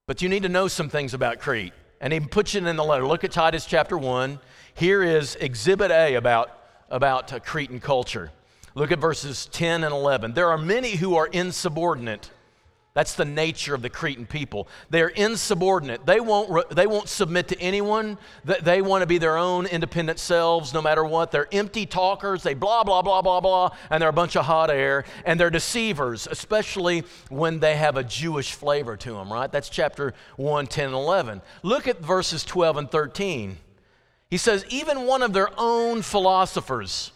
But 0.06 0.22
you 0.22 0.28
need 0.28 0.44
to 0.44 0.48
know 0.48 0.68
some 0.68 0.88
things 0.88 1.14
about 1.14 1.40
Crete. 1.40 1.72
And 2.00 2.12
he 2.12 2.20
puts 2.20 2.54
it 2.54 2.64
in 2.64 2.76
the 2.76 2.84
letter. 2.84 3.06
Look 3.06 3.24
at 3.24 3.32
Titus 3.32 3.66
chapter 3.66 3.98
1. 3.98 4.38
Here 4.74 5.02
is 5.02 5.36
exhibit 5.36 5.90
A 5.90 6.14
about, 6.14 6.50
about 6.88 7.32
uh, 7.32 7.40
Cretan 7.40 7.80
culture. 7.80 8.30
Look 8.74 8.92
at 8.92 9.00
verses 9.00 9.46
10 9.46 9.82
and 9.82 9.92
11. 9.92 10.34
There 10.34 10.48
are 10.50 10.58
many 10.58 10.92
who 10.92 11.16
are 11.16 11.26
insubordinate 11.26 12.30
that's 12.98 13.14
the 13.14 13.24
nature 13.24 13.76
of 13.76 13.82
the 13.82 13.88
Cretan 13.88 14.26
people. 14.26 14.66
They're 14.90 15.06
insubordinate. 15.06 16.04
They 16.04 16.18
won't, 16.18 16.68
they 16.70 16.88
won't 16.88 17.08
submit 17.08 17.46
to 17.46 17.60
anyone. 17.60 18.18
They 18.44 18.82
want 18.82 19.02
to 19.02 19.06
be 19.06 19.18
their 19.18 19.36
own 19.36 19.66
independent 19.66 20.18
selves 20.18 20.74
no 20.74 20.82
matter 20.82 21.04
what. 21.04 21.30
They're 21.30 21.46
empty 21.52 21.86
talkers. 21.86 22.42
They 22.42 22.54
blah, 22.54 22.82
blah, 22.82 23.02
blah, 23.02 23.22
blah, 23.22 23.38
blah, 23.38 23.70
and 23.90 24.02
they're 24.02 24.08
a 24.08 24.12
bunch 24.12 24.34
of 24.34 24.46
hot 24.46 24.68
air. 24.68 25.04
And 25.24 25.38
they're 25.38 25.48
deceivers, 25.48 26.26
especially 26.28 27.04
when 27.28 27.60
they 27.60 27.76
have 27.76 27.96
a 27.96 28.02
Jewish 28.02 28.54
flavor 28.54 28.96
to 28.96 29.12
them, 29.12 29.32
right? 29.32 29.52
That's 29.52 29.68
chapter 29.68 30.12
1, 30.34 30.66
10, 30.66 30.86
and 30.86 30.94
11. 30.94 31.40
Look 31.62 31.86
at 31.86 32.00
verses 32.00 32.44
12 32.44 32.78
and 32.78 32.90
13. 32.90 33.58
He 34.28 34.38
says, 34.38 34.64
even 34.70 35.06
one 35.06 35.22
of 35.22 35.32
their 35.32 35.50
own 35.56 36.02
philosophers, 36.02 37.12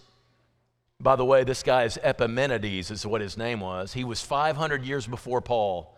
by 1.02 1.16
the 1.16 1.25
way, 1.25 1.42
this 1.42 1.62
guy 1.62 1.85
is 1.85 1.99
Epimenides, 2.02 2.90
is 2.90 3.04
what 3.04 3.21
his 3.21 3.37
name 3.37 3.61
was. 3.61 3.92
He 3.92 4.04
was 4.04 4.21
500 4.21 4.85
years 4.85 5.06
before 5.06 5.40
Paul. 5.40 5.97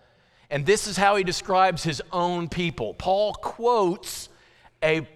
And 0.51 0.65
this 0.65 0.87
is 0.87 0.97
how 0.97 1.17
he 1.17 1.25
describes 1.25 1.83
his 1.83 2.03
own 2.11 2.49
people. 2.49 2.95
Paul 2.95 3.35
quotes 3.35 4.29
a 4.83 5.07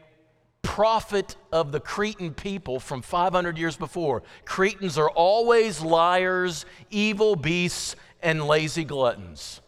prophet 0.62 1.36
of 1.52 1.72
the 1.72 1.80
Cretan 1.80 2.34
people 2.34 2.80
from 2.80 3.00
500 3.00 3.56
years 3.56 3.76
before. 3.76 4.22
Cretans 4.44 4.98
are 4.98 5.10
always 5.10 5.80
liars, 5.80 6.66
evil 6.90 7.34
beasts, 7.34 7.96
and 8.22 8.46
lazy 8.46 8.84
gluttons. 8.84 9.60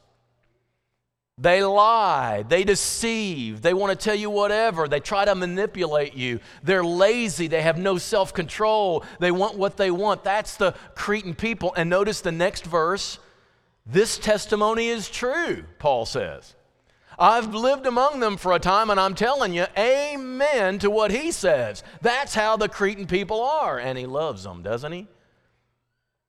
They 1.41 1.63
lie, 1.63 2.45
they 2.47 2.65
deceive, 2.65 3.63
they 3.63 3.73
want 3.73 3.99
to 3.99 4.05
tell 4.05 4.15
you 4.15 4.29
whatever, 4.29 4.87
they 4.87 5.01
try 5.01 5.25
to 5.25 5.35
manipulate 5.35 6.15
you. 6.15 6.39
They're 6.63 6.85
lazy, 6.85 7.47
they 7.47 7.63
have 7.63 7.79
no 7.79 7.97
self 7.97 8.35
control, 8.35 9.05
they 9.21 9.31
want 9.31 9.57
what 9.57 9.79
they 9.79 9.91
want. 9.91 10.23
That's 10.23 10.57
the 10.59 10.73
Cretan 10.95 11.35
people. 11.35 11.73
And 11.75 11.89
notice 11.89 12.21
the 12.21 12.31
next 12.31 12.67
verse 12.67 13.19
This 13.87 14.19
testimony 14.19 14.89
is 14.89 15.09
true, 15.09 15.65
Paul 15.79 16.05
says. 16.05 16.55
I've 17.19 17.55
lived 17.55 17.87
among 17.87 18.21
them 18.21 18.37
for 18.37 18.53
a 18.53 18.59
time, 18.59 18.91
and 18.91 19.01
I'm 19.01 19.15
telling 19.15 19.55
you, 19.55 19.67
amen 19.79 20.79
to 20.81 20.91
what 20.91 21.11
he 21.11 21.33
says. 21.33 21.83
That's 22.03 22.35
how 22.35 22.59
the 22.59 22.69
Cretan 22.69 23.07
people 23.07 23.43
are. 23.43 23.79
And 23.79 23.97
he 23.99 24.05
loves 24.05 24.45
them, 24.45 24.63
doesn't 24.63 24.93
he? 24.93 25.07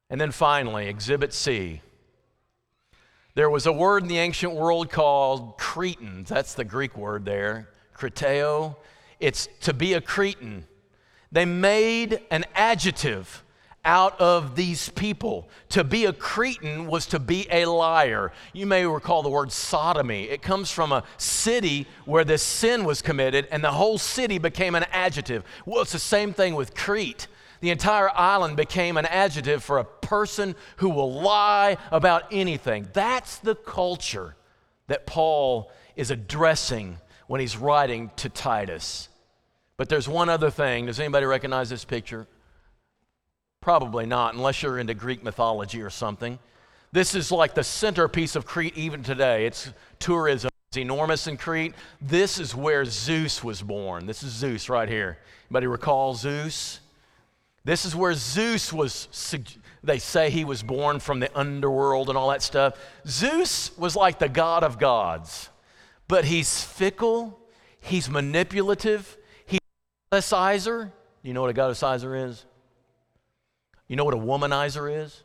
And 0.10 0.20
then 0.20 0.32
finally, 0.32 0.88
Exhibit 0.88 1.34
C. 1.34 1.82
There 3.42 3.50
was 3.50 3.66
a 3.66 3.74
word 3.74 4.04
in 4.04 4.08
the 4.08 4.20
ancient 4.20 4.54
world 4.54 4.92
called 4.92 5.58
Cretans. 5.58 6.30
That's 6.30 6.54
the 6.54 6.64
Greek 6.64 6.96
word 6.96 7.26
there, 7.26 7.70
Kreteo. 7.98 8.76
It's 9.20 9.50
to 9.62 9.74
be 9.74 9.94
a 9.94 10.00
Cretan. 10.00 10.68
They 11.32 11.46
made 11.46 12.22
an 12.30 12.46
adjective 12.54 13.44
out 13.84 14.22
of 14.22 14.56
these 14.56 14.90
people. 14.90 15.50
To 15.70 15.84
be 15.84 16.06
a 16.06 16.14
Cretan 16.14 16.86
was 16.86 17.08
to 17.08 17.18
be 17.18 17.48
a 17.50 17.66
liar. 17.66 18.32
You 18.54 18.68
may 18.68 18.86
recall 18.86 19.24
the 19.24 19.30
word 19.30 19.52
sodomy. 19.52 20.30
It 20.30 20.44
comes 20.44 20.70
from 20.70 20.92
a 20.92 21.04
city 21.18 21.88
where 22.06 22.24
this 22.24 22.44
sin 22.44 22.84
was 22.84 23.02
committed, 23.02 23.48
and 23.50 23.64
the 23.64 23.72
whole 23.72 23.98
city 23.98 24.38
became 24.38 24.76
an 24.76 24.86
adjective. 24.92 25.44
Well, 25.66 25.82
it's 25.82 25.94
the 25.94 25.98
same 25.98 26.32
thing 26.32 26.54
with 26.54 26.76
Crete. 26.76 27.26
The 27.62 27.70
entire 27.70 28.10
island 28.16 28.58
became 28.58 28.98
an 28.98 29.06
adjective 29.06 29.64
for 29.64 29.78
a 29.78 29.84
person 29.84 30.56
who 30.78 30.90
will 30.90 31.14
lie 31.14 31.78
about 31.92 32.24
anything. 32.32 32.88
That's 32.92 33.38
the 33.38 33.56
culture 33.56 34.36
that 34.88 35.06
Paul 35.06 35.72
is 35.96 36.12
addressing 36.12 36.98
when 37.28 37.40
he's 37.40 37.56
writing 37.56 38.12
to 38.18 38.30
Titus. 38.30 39.08
But 39.78 39.90
there's 39.90 40.10
one 40.10 40.28
other 40.28 40.52
thing. 40.52 40.88
Does 40.88 41.00
anybody 41.00 41.26
recognize 41.26 41.70
this 41.70 41.86
picture? 41.86 42.28
Probably 43.62 44.08
not, 44.08 44.34
unless 44.34 44.64
you're 44.64 44.80
into 44.80 44.96
Greek 44.96 45.24
mythology 45.24 45.82
or 45.82 45.92
something. 45.92 46.40
This 46.92 47.16
is 47.16 47.32
like 47.32 47.54
the 47.54 47.64
centerpiece 47.64 48.36
of 48.36 48.46
Crete 48.46 48.76
even 48.76 49.04
today. 49.04 49.46
It's 49.46 49.72
tourism. 50.00 50.50
It's 50.70 50.78
enormous 50.78 51.28
in 51.28 51.38
Crete. 51.38 51.74
This 52.02 52.40
is 52.40 52.56
where 52.56 52.86
Zeus 52.86 53.44
was 53.44 53.62
born. 53.62 54.08
This 54.08 54.24
is 54.24 54.32
Zeus 54.32 54.68
right 54.68 54.90
here. 54.90 55.20
Anybody 55.50 55.68
recall 55.68 56.16
Zeus? 56.16 56.80
This 57.64 57.86
is 57.86 57.96
where 57.96 58.14
Zeus 58.14 58.74
was, 58.74 59.08
they 59.84 60.00
say 60.00 60.30
he 60.30 60.46
was 60.46 60.64
born 60.64 61.00
from 61.00 61.20
the 61.20 61.38
underworld 61.38 62.10
and 62.10 62.18
all 62.18 62.30
that 62.30 62.42
stuff. 62.42 62.80
Zeus 63.08 63.76
was 63.78 63.96
like 63.96 64.20
the 64.20 64.30
god 64.30 64.64
of 64.64 64.80
gods, 64.80 65.50
but 66.08 66.26
he's 66.26 66.64
fickle, 66.64 67.40
he's 67.80 68.10
manipulative, 68.10 69.18
he's 69.46 69.60
a 70.12 70.16
goddessizer. 70.16 70.92
You 71.22 71.34
know 71.34 71.42
what 71.42 71.52
a 71.52 71.60
goddessizer 71.60 72.30
is? 72.30 72.46
You 73.88 73.96
know 73.96 74.06
what 74.06 74.16
a 74.16 74.18
womanizer 74.18 75.04
is? 75.04 75.24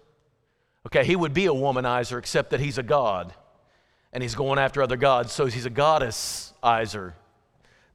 Okay, 0.87 1.05
he 1.05 1.17
would 1.17 1.33
be 1.33 1.47
a 1.47 1.53
womanizer, 1.53 2.19
except 2.19 2.51
that 2.51 2.61
he's 2.61 2.79
a 2.79 2.83
god 2.83 3.33
and 4.13 4.23
he's 4.23 4.35
going 4.35 4.59
after 4.59 4.83
other 4.83 4.97
gods. 4.97 5.33
So 5.33 5.47
he's 5.47 5.67
a 5.67 5.71
goddessizer. 5.71 7.15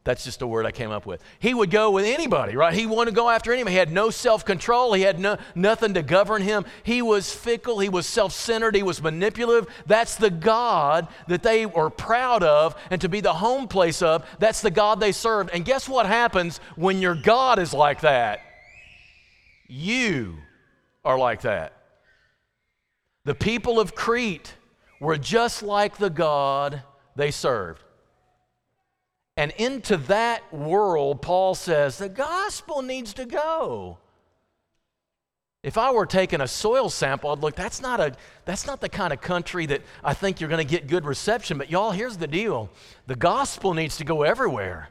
That's 0.03 0.23
just 0.23 0.41
a 0.41 0.47
word 0.47 0.65
I 0.65 0.71
came 0.71 0.89
up 0.89 1.05
with. 1.05 1.23
He 1.37 1.53
would 1.53 1.69
go 1.69 1.91
with 1.91 2.05
anybody, 2.05 2.55
right? 2.55 2.73
He 2.73 2.87
wanted 2.87 3.11
to 3.11 3.15
go 3.15 3.29
after 3.29 3.53
anybody. 3.53 3.73
He 3.73 3.77
had 3.77 3.91
no 3.91 4.09
self 4.09 4.43
control. 4.43 4.93
He 4.93 5.03
had 5.03 5.19
no, 5.19 5.37
nothing 5.53 5.93
to 5.93 6.01
govern 6.01 6.41
him. 6.41 6.65
He 6.81 7.03
was 7.03 7.31
fickle. 7.31 7.77
He 7.77 7.89
was 7.89 8.07
self 8.07 8.31
centered. 8.33 8.75
He 8.75 8.81
was 8.81 8.99
manipulative. 8.99 9.67
That's 9.85 10.15
the 10.15 10.31
God 10.31 11.07
that 11.27 11.43
they 11.43 11.67
were 11.67 11.91
proud 11.91 12.41
of 12.41 12.75
and 12.89 12.99
to 13.01 13.09
be 13.09 13.21
the 13.21 13.33
home 13.33 13.67
place 13.67 14.01
of. 14.01 14.25
That's 14.39 14.61
the 14.61 14.71
God 14.71 14.99
they 14.99 15.11
served. 15.11 15.51
And 15.53 15.63
guess 15.63 15.87
what 15.87 16.07
happens 16.07 16.59
when 16.75 16.99
your 16.99 17.15
God 17.15 17.59
is 17.59 17.71
like 17.71 18.01
that? 18.01 18.39
You 19.67 20.37
are 21.05 21.17
like 21.17 21.41
that. 21.41 21.73
The 23.23 23.35
people 23.35 23.79
of 23.79 23.93
Crete 23.93 24.55
were 24.99 25.17
just 25.17 25.61
like 25.61 25.97
the 25.97 26.09
God 26.09 26.81
they 27.15 27.29
served. 27.29 27.83
And 29.37 29.51
into 29.57 29.97
that 29.97 30.53
world, 30.53 31.21
Paul 31.21 31.55
says 31.55 31.97
the 31.97 32.09
gospel 32.09 32.81
needs 32.81 33.13
to 33.13 33.25
go. 33.25 33.97
If 35.63 35.77
I 35.77 35.91
were 35.91 36.07
taking 36.07 36.41
a 36.41 36.47
soil 36.47 36.89
sample, 36.89 37.29
I'd 37.29 37.39
look, 37.39 37.55
that's 37.55 37.81
not, 37.81 37.99
a, 37.99 38.15
that's 38.45 38.65
not 38.65 38.81
the 38.81 38.89
kind 38.89 39.13
of 39.13 39.21
country 39.21 39.67
that 39.67 39.81
I 40.03 40.15
think 40.15 40.39
you're 40.39 40.49
going 40.49 40.65
to 40.65 40.69
get 40.69 40.87
good 40.87 41.05
reception. 41.05 41.59
But 41.59 41.69
y'all, 41.69 41.91
here's 41.91 42.17
the 42.17 42.27
deal 42.27 42.69
the 43.05 43.15
gospel 43.15 43.73
needs 43.73 43.97
to 43.97 44.03
go 44.03 44.23
everywhere. 44.23 44.89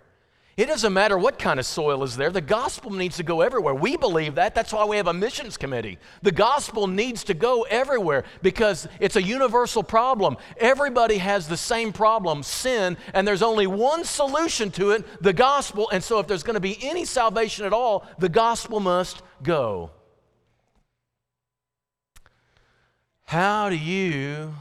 It 0.61 0.67
doesn't 0.67 0.93
matter 0.93 1.17
what 1.17 1.39
kind 1.39 1.59
of 1.59 1.65
soil 1.65 2.03
is 2.03 2.19
there, 2.19 2.29
the 2.29 2.43
gospel 2.43 2.91
needs 2.91 3.17
to 3.17 3.23
go 3.23 3.41
everywhere. 3.41 3.75
We 3.75 3.97
believe 3.97 4.35
that. 4.35 4.55
That's 4.55 4.75
why 4.75 4.85
we 4.85 4.99
have 4.99 5.07
a 5.07 5.15
missions 5.15 5.57
committee. 5.57 5.99
The 6.21 6.33
gospel 6.33 6.87
needs 6.87 7.25
to 7.25 7.35
go 7.35 7.63
everywhere 7.63 8.25
because 8.43 8.87
it's 9.01 9.17
a 9.17 9.23
universal 9.23 9.83
problem. 9.83 10.37
Everybody 10.59 11.17
has 11.17 11.49
the 11.49 11.57
same 11.57 11.95
problem 11.95 12.43
sin, 12.43 12.99
and 13.15 13.27
there's 13.27 13.41
only 13.41 13.67
one 13.67 14.05
solution 14.05 14.71
to 14.73 14.91
it 14.91 15.07
the 15.23 15.33
gospel. 15.33 15.89
And 15.89 16.05
so, 16.05 16.19
if 16.19 16.27
there's 16.27 16.43
going 16.43 16.57
to 16.57 16.61
be 16.61 16.77
any 16.83 17.07
salvation 17.07 17.65
at 17.65 17.73
all, 17.73 18.07
the 18.19 18.29
gospel 18.29 18.81
must 18.81 19.23
go. 19.43 19.91
How 23.25 23.71
do 23.71 23.77
you 23.77 24.55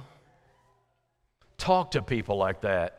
talk 1.57 1.91
to 1.91 2.01
people 2.01 2.37
like 2.37 2.61
that? 2.61 2.98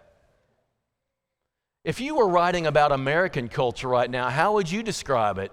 If 1.85 2.01
you 2.01 2.17
were 2.17 2.29
writing 2.29 2.67
about 2.67 2.93
American 2.93 3.49
culture 3.49 3.89
right 3.89 4.11
now, 4.11 4.29
how 4.29 4.55
would 4.55 4.71
you 4.71 4.83
describe 4.83 5.39
it? 5.39 5.51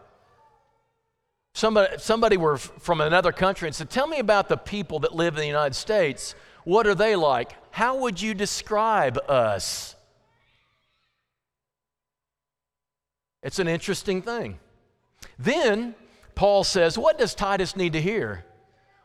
Somebody, 1.53 1.97
somebody 1.97 2.37
were 2.37 2.57
from 2.57 3.01
another 3.01 3.31
country 3.31 3.67
and 3.67 3.75
said, 3.75 3.89
Tell 3.89 4.07
me 4.07 4.19
about 4.19 4.47
the 4.49 4.57
people 4.57 4.99
that 4.99 5.15
live 5.15 5.35
in 5.35 5.39
the 5.39 5.47
United 5.47 5.75
States. 5.75 6.35
What 6.65 6.85
are 6.85 6.95
they 6.95 7.15
like? 7.15 7.53
How 7.71 7.97
would 7.97 8.21
you 8.21 8.33
describe 8.33 9.17
us? 9.29 9.95
It's 13.41 13.59
an 13.59 13.67
interesting 13.67 14.21
thing. 14.21 14.59
Then 15.39 15.95
Paul 16.35 16.63
says, 16.63 16.97
What 16.97 17.17
does 17.17 17.33
Titus 17.33 17.75
need 17.75 17.93
to 17.93 18.01
hear? 18.01 18.43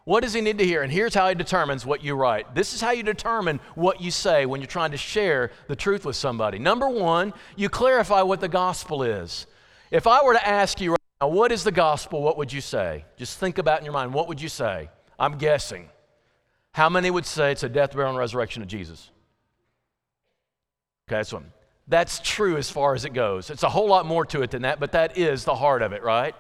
What 0.05 0.23
does 0.23 0.33
he 0.33 0.41
need 0.41 0.59
to 0.59 0.65
hear? 0.65 0.83
And 0.83 0.93
here's 0.93 1.15
how 1.15 1.29
he 1.29 1.35
determines 1.35 1.87
what 1.87 2.03
you 2.03 2.15
write. 2.15 2.55
This 2.55 2.75
is 2.75 2.81
how 2.81 2.91
you 2.91 3.05
determine 3.05 3.61
what 3.75 4.01
you 4.01 4.11
say 4.11 4.47
when 4.47 4.61
you're 4.61 4.67
trying 4.67 4.91
to 4.91 4.97
share 4.97 5.53
the 5.69 5.77
truth 5.77 6.05
with 6.05 6.17
somebody. 6.17 6.59
Number 6.59 6.89
one, 6.89 7.33
you 7.57 7.69
clarify 7.69 8.23
what 8.23 8.41
the 8.41 8.49
gospel 8.49 9.05
is. 9.05 9.47
If 9.93 10.07
I 10.07 10.25
were 10.25 10.33
to 10.33 10.47
ask 10.47 10.81
you 10.81 10.93
right 10.93 11.01
now, 11.21 11.29
what 11.29 11.53
is 11.53 11.63
the 11.63 11.71
gospel, 11.71 12.21
what 12.21 12.37
would 12.37 12.53
you 12.53 12.61
say? 12.61 13.05
Just 13.17 13.39
think 13.39 13.59
about 13.59 13.79
in 13.79 13.85
your 13.85 13.95
mind, 13.95 14.13
what 14.13 14.27
would 14.27 14.41
you 14.41 14.49
say? 14.49 14.91
I'm 15.19 15.39
guessing. 15.39 15.89
How 16.73 16.89
many 16.89 17.11
would 17.11 17.27
say 17.27 17.53
it's 17.53 17.63
a 17.63 17.69
death, 17.69 17.93
burial, 17.93 18.11
and 18.11 18.19
resurrection 18.19 18.63
of 18.63 18.69
Jesus? 18.69 19.11
Okay, 21.07 21.19
that's 21.19 21.33
one. 21.33 21.53
That's 21.87 22.19
true 22.21 22.57
as 22.57 22.71
far 22.71 22.95
as 22.95 23.05
it 23.05 23.13
goes. 23.13 23.51
It's 23.51 23.63
a 23.63 23.69
whole 23.69 23.89
lot 23.89 24.07
more 24.07 24.25
to 24.27 24.43
it 24.43 24.51
than 24.51 24.63
that, 24.63 24.81
but 24.81 24.93
that 24.93 25.19
is 25.19 25.45
the 25.45 25.55
heart 25.55 25.83
of 25.83 25.93
it, 25.93 26.03
right? 26.03 26.35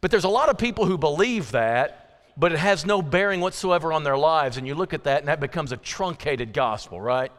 But 0.00 0.10
there's 0.10 0.24
a 0.24 0.28
lot 0.28 0.48
of 0.48 0.58
people 0.58 0.86
who 0.86 0.96
believe 0.98 1.52
that 1.52 2.01
but 2.36 2.52
it 2.52 2.58
has 2.58 2.86
no 2.86 3.02
bearing 3.02 3.40
whatsoever 3.40 3.92
on 3.92 4.04
their 4.04 4.16
lives. 4.16 4.56
And 4.56 4.66
you 4.66 4.74
look 4.74 4.94
at 4.94 5.04
that, 5.04 5.20
and 5.20 5.28
that 5.28 5.40
becomes 5.40 5.72
a 5.72 5.76
truncated 5.76 6.52
gospel, 6.52 7.00
right? 7.00 7.30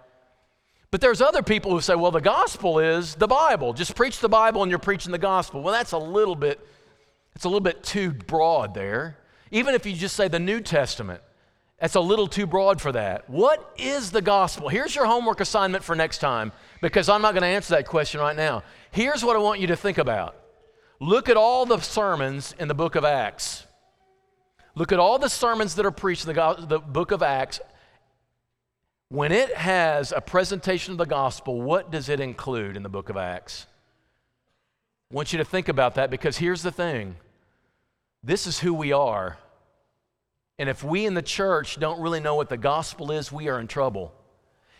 But 0.91 1.01
there's 1.01 1.21
other 1.21 1.41
people 1.41 1.71
who 1.71 1.81
say, 1.81 1.95
well, 1.95 2.11
the 2.11 2.21
gospel 2.21 2.77
is 2.77 3.15
the 3.15 3.27
Bible. 3.27 3.73
Just 3.73 3.95
preach 3.95 4.19
the 4.19 4.29
Bible 4.29 4.61
and 4.61 4.69
you're 4.69 4.77
preaching 4.77 5.11
the 5.11 5.17
gospel. 5.17 5.63
Well, 5.63 5.73
that's 5.73 5.93
a 5.93 5.97
little 5.97 6.35
bit, 6.35 6.59
it's 7.35 7.45
a 7.45 7.47
little 7.47 7.61
bit 7.61 7.81
too 7.81 8.11
broad 8.11 8.75
there. 8.75 9.17
Even 9.49 9.73
if 9.73 9.87
you 9.87 9.93
just 9.93 10.15
say 10.15 10.27
the 10.27 10.39
New 10.39 10.61
Testament, 10.61 11.21
that's 11.79 11.95
a 11.95 11.99
little 11.99 12.27
too 12.27 12.45
broad 12.45 12.79
for 12.79 12.91
that. 12.91 13.27
What 13.27 13.73
is 13.77 14.11
the 14.11 14.21
gospel? 14.21 14.69
Here's 14.69 14.95
your 14.95 15.05
homework 15.05 15.39
assignment 15.39 15.83
for 15.83 15.95
next 15.95 16.19
time, 16.19 16.51
because 16.79 17.09
I'm 17.09 17.23
not 17.23 17.33
going 17.33 17.41
to 17.41 17.47
answer 17.47 17.73
that 17.73 17.87
question 17.87 18.21
right 18.21 18.37
now. 18.37 18.61
Here's 18.91 19.25
what 19.25 19.35
I 19.35 19.39
want 19.39 19.59
you 19.59 19.67
to 19.67 19.75
think 19.75 19.97
about. 19.97 20.35
Look 20.99 21.27
at 21.27 21.37
all 21.37 21.65
the 21.65 21.79
sermons 21.79 22.53
in 22.59 22.67
the 22.67 22.75
book 22.75 22.93
of 22.93 23.03
Acts. 23.03 23.65
Look 24.75 24.91
at 24.91 24.99
all 24.99 25.19
the 25.19 25.29
sermons 25.29 25.75
that 25.75 25.85
are 25.85 25.91
preached 25.91 26.27
in 26.27 26.33
the, 26.33 26.65
the 26.67 26.79
book 26.79 27.11
of 27.11 27.21
Acts. 27.21 27.59
When 29.09 29.31
it 29.31 29.55
has 29.55 30.11
a 30.11 30.21
presentation 30.21 30.93
of 30.93 30.97
the 30.97 31.05
gospel, 31.05 31.61
what 31.61 31.91
does 31.91 32.09
it 32.09 32.19
include 32.19 32.75
in 32.75 32.81
the 32.81 32.89
book 32.89 33.09
of 33.09 33.17
Acts? 33.17 33.67
I 35.11 35.15
want 35.15 35.31
you 35.31 35.37
to 35.37 35.45
think 35.45 35.69
about 35.69 35.95
that 35.95 36.09
because 36.09 36.37
here's 36.37 36.63
the 36.63 36.71
thing 36.71 37.15
this 38.23 38.47
is 38.47 38.59
who 38.59 38.73
we 38.73 38.91
are. 38.91 39.37
And 40.57 40.69
if 40.69 40.83
we 40.83 41.05
in 41.05 41.13
the 41.13 41.21
church 41.21 41.79
don't 41.79 41.99
really 41.99 42.19
know 42.19 42.35
what 42.35 42.49
the 42.49 42.57
gospel 42.57 43.11
is, 43.11 43.31
we 43.31 43.49
are 43.49 43.59
in 43.59 43.67
trouble 43.67 44.13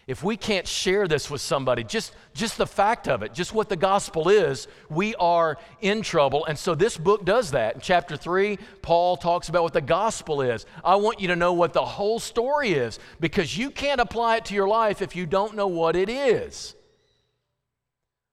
if 0.05 0.21
we 0.23 0.35
can't 0.35 0.67
share 0.67 1.07
this 1.07 1.29
with 1.29 1.39
somebody, 1.39 1.83
just, 1.83 2.13
just 2.33 2.57
the 2.57 2.67
fact 2.67 3.07
of 3.07 3.23
it, 3.23 3.33
just 3.33 3.53
what 3.53 3.69
the 3.69 3.75
gospel 3.75 4.27
is, 4.27 4.67
we 4.89 5.15
are 5.15 5.57
in 5.79 6.01
trouble. 6.01 6.45
And 6.45 6.59
so 6.59 6.75
this 6.75 6.97
book 6.97 7.23
does 7.23 7.51
that. 7.51 7.75
In 7.75 7.81
chapter 7.81 8.17
3, 8.17 8.59
Paul 8.81 9.15
talks 9.15 9.47
about 9.47 9.63
what 9.63 9.73
the 9.73 9.81
gospel 9.81 10.41
is. 10.41 10.65
I 10.83 10.95
want 10.95 11.21
you 11.21 11.29
to 11.29 11.35
know 11.35 11.53
what 11.53 11.71
the 11.71 11.85
whole 11.85 12.19
story 12.19 12.73
is 12.73 12.99
because 13.21 13.57
you 13.57 13.69
can't 13.69 14.01
apply 14.01 14.37
it 14.37 14.45
to 14.45 14.53
your 14.53 14.67
life 14.67 15.01
if 15.01 15.15
you 15.15 15.25
don't 15.25 15.55
know 15.55 15.67
what 15.67 15.95
it 15.95 16.09
is. 16.09 16.75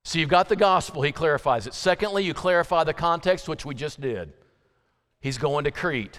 So 0.04 0.18
you've 0.18 0.28
got 0.28 0.48
the 0.48 0.56
gospel, 0.56 1.02
he 1.02 1.12
clarifies 1.12 1.66
it. 1.66 1.74
Secondly, 1.74 2.24
you 2.24 2.34
clarify 2.34 2.84
the 2.84 2.94
context, 2.94 3.48
which 3.48 3.64
we 3.64 3.74
just 3.74 4.00
did. 4.00 4.32
He's 5.20 5.38
going 5.38 5.64
to 5.64 5.70
Crete. 5.70 6.18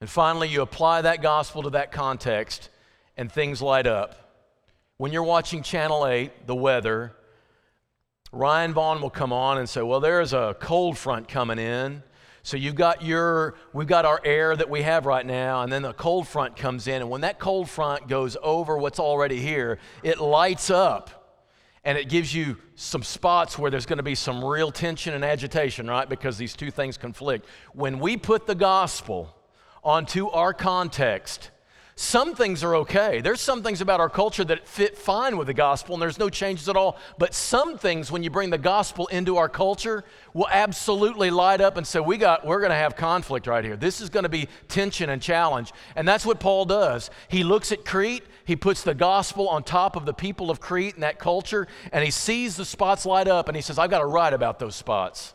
And 0.00 0.08
finally, 0.08 0.48
you 0.48 0.62
apply 0.62 1.02
that 1.02 1.20
gospel 1.20 1.64
to 1.64 1.70
that 1.70 1.92
context, 1.92 2.70
and 3.16 3.30
things 3.30 3.62
light 3.62 3.86
up. 3.86 4.16
When 4.96 5.12
you're 5.12 5.22
watching 5.22 5.62
Channel 5.62 6.06
8, 6.06 6.46
the 6.46 6.54
weather, 6.54 7.14
Ryan 8.32 8.72
Vaughn 8.72 9.00
will 9.00 9.10
come 9.10 9.32
on 9.32 9.58
and 9.58 9.68
say, 9.68 9.82
Well, 9.82 10.00
there's 10.00 10.32
a 10.32 10.56
cold 10.60 10.98
front 10.98 11.28
coming 11.28 11.58
in. 11.58 12.02
So 12.42 12.58
you've 12.58 12.74
got 12.74 13.02
your, 13.02 13.54
we've 13.72 13.86
got 13.86 14.04
our 14.04 14.20
air 14.22 14.54
that 14.54 14.68
we 14.68 14.82
have 14.82 15.06
right 15.06 15.24
now, 15.24 15.62
and 15.62 15.72
then 15.72 15.80
the 15.80 15.94
cold 15.94 16.28
front 16.28 16.56
comes 16.56 16.86
in. 16.86 17.00
And 17.00 17.08
when 17.08 17.22
that 17.22 17.38
cold 17.38 17.70
front 17.70 18.06
goes 18.06 18.36
over 18.42 18.76
what's 18.76 18.98
already 18.98 19.40
here, 19.40 19.78
it 20.02 20.20
lights 20.20 20.68
up 20.68 21.24
and 21.84 21.98
it 21.98 22.08
gives 22.08 22.34
you 22.34 22.56
some 22.76 23.02
spots 23.02 23.58
where 23.58 23.70
there's 23.70 23.86
going 23.86 23.98
to 23.98 24.02
be 24.02 24.14
some 24.14 24.44
real 24.44 24.70
tension 24.70 25.14
and 25.14 25.24
agitation, 25.24 25.86
right? 25.86 26.08
Because 26.08 26.38
these 26.38 26.54
two 26.54 26.70
things 26.70 26.96
conflict. 26.96 27.46
When 27.72 27.98
we 27.98 28.16
put 28.16 28.46
the 28.46 28.54
gospel 28.54 29.34
onto 29.82 30.28
our 30.28 30.54
context, 30.54 31.50
some 31.96 32.34
things 32.34 32.64
are 32.64 32.74
okay. 32.76 33.20
There's 33.20 33.40
some 33.40 33.62
things 33.62 33.80
about 33.80 34.00
our 34.00 34.08
culture 34.08 34.42
that 34.44 34.66
fit 34.66 34.98
fine 34.98 35.36
with 35.36 35.46
the 35.46 35.54
gospel, 35.54 35.94
and 35.94 36.02
there's 36.02 36.18
no 36.18 36.28
changes 36.28 36.68
at 36.68 36.76
all. 36.76 36.98
But 37.18 37.34
some 37.34 37.78
things, 37.78 38.10
when 38.10 38.24
you 38.24 38.30
bring 38.30 38.50
the 38.50 38.58
gospel 38.58 39.06
into 39.08 39.36
our 39.36 39.48
culture, 39.48 40.02
will 40.32 40.48
absolutely 40.50 41.30
light 41.30 41.60
up 41.60 41.76
and 41.76 41.86
say, 41.86 42.00
"We 42.00 42.16
got, 42.16 42.44
we're 42.44 42.58
going 42.58 42.70
to 42.70 42.76
have 42.76 42.96
conflict 42.96 43.46
right 43.46 43.64
here. 43.64 43.76
This 43.76 44.00
is 44.00 44.10
going 44.10 44.24
to 44.24 44.28
be 44.28 44.48
tension 44.66 45.08
and 45.08 45.22
challenge." 45.22 45.72
And 45.94 46.06
that's 46.08 46.26
what 46.26 46.40
Paul 46.40 46.64
does. 46.64 47.10
He 47.28 47.44
looks 47.44 47.70
at 47.70 47.84
Crete, 47.84 48.24
he 48.44 48.56
puts 48.56 48.82
the 48.82 48.94
gospel 48.94 49.48
on 49.48 49.62
top 49.62 49.94
of 49.94 50.04
the 50.04 50.14
people 50.14 50.50
of 50.50 50.58
Crete 50.58 50.94
and 50.94 51.04
that 51.04 51.20
culture, 51.20 51.68
and 51.92 52.04
he 52.04 52.10
sees 52.10 52.56
the 52.56 52.64
spots 52.64 53.06
light 53.06 53.28
up, 53.28 53.46
and 53.46 53.54
he 53.54 53.62
says, 53.62 53.78
"I've 53.78 53.90
got 53.90 54.00
to 54.00 54.06
write 54.06 54.32
about 54.32 54.58
those 54.58 54.74
spots." 54.74 55.32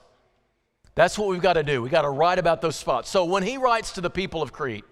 That's 0.96 1.18
what 1.18 1.30
we've 1.30 1.42
got 1.42 1.54
to 1.54 1.64
do. 1.64 1.82
We've 1.82 1.90
got 1.90 2.02
to 2.02 2.10
write 2.10 2.40
about 2.40 2.60
those 2.60 2.76
spots. 2.76 3.10
So 3.10 3.24
when 3.24 3.44
he 3.44 3.56
writes 3.56 3.94
to 3.94 4.02
the 4.02 4.10
people 4.10 4.42
of 4.42 4.52
Crete, 4.52 4.84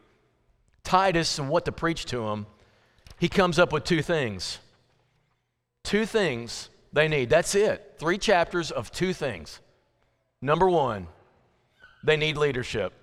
Titus 0.83 1.39
and 1.39 1.49
what 1.49 1.65
to 1.65 1.71
preach 1.71 2.05
to 2.05 2.27
him, 2.27 2.45
he 3.19 3.29
comes 3.29 3.59
up 3.59 3.71
with 3.71 3.83
two 3.83 4.01
things. 4.01 4.59
Two 5.83 6.05
things 6.05 6.69
they 6.93 7.07
need. 7.07 7.29
That's 7.29 7.55
it. 7.55 7.95
Three 7.99 8.17
chapters 8.17 8.71
of 8.71 8.91
two 8.91 9.13
things. 9.13 9.59
Number 10.41 10.69
one, 10.69 11.07
they 12.03 12.17
need 12.17 12.37
leadership. 12.37 12.93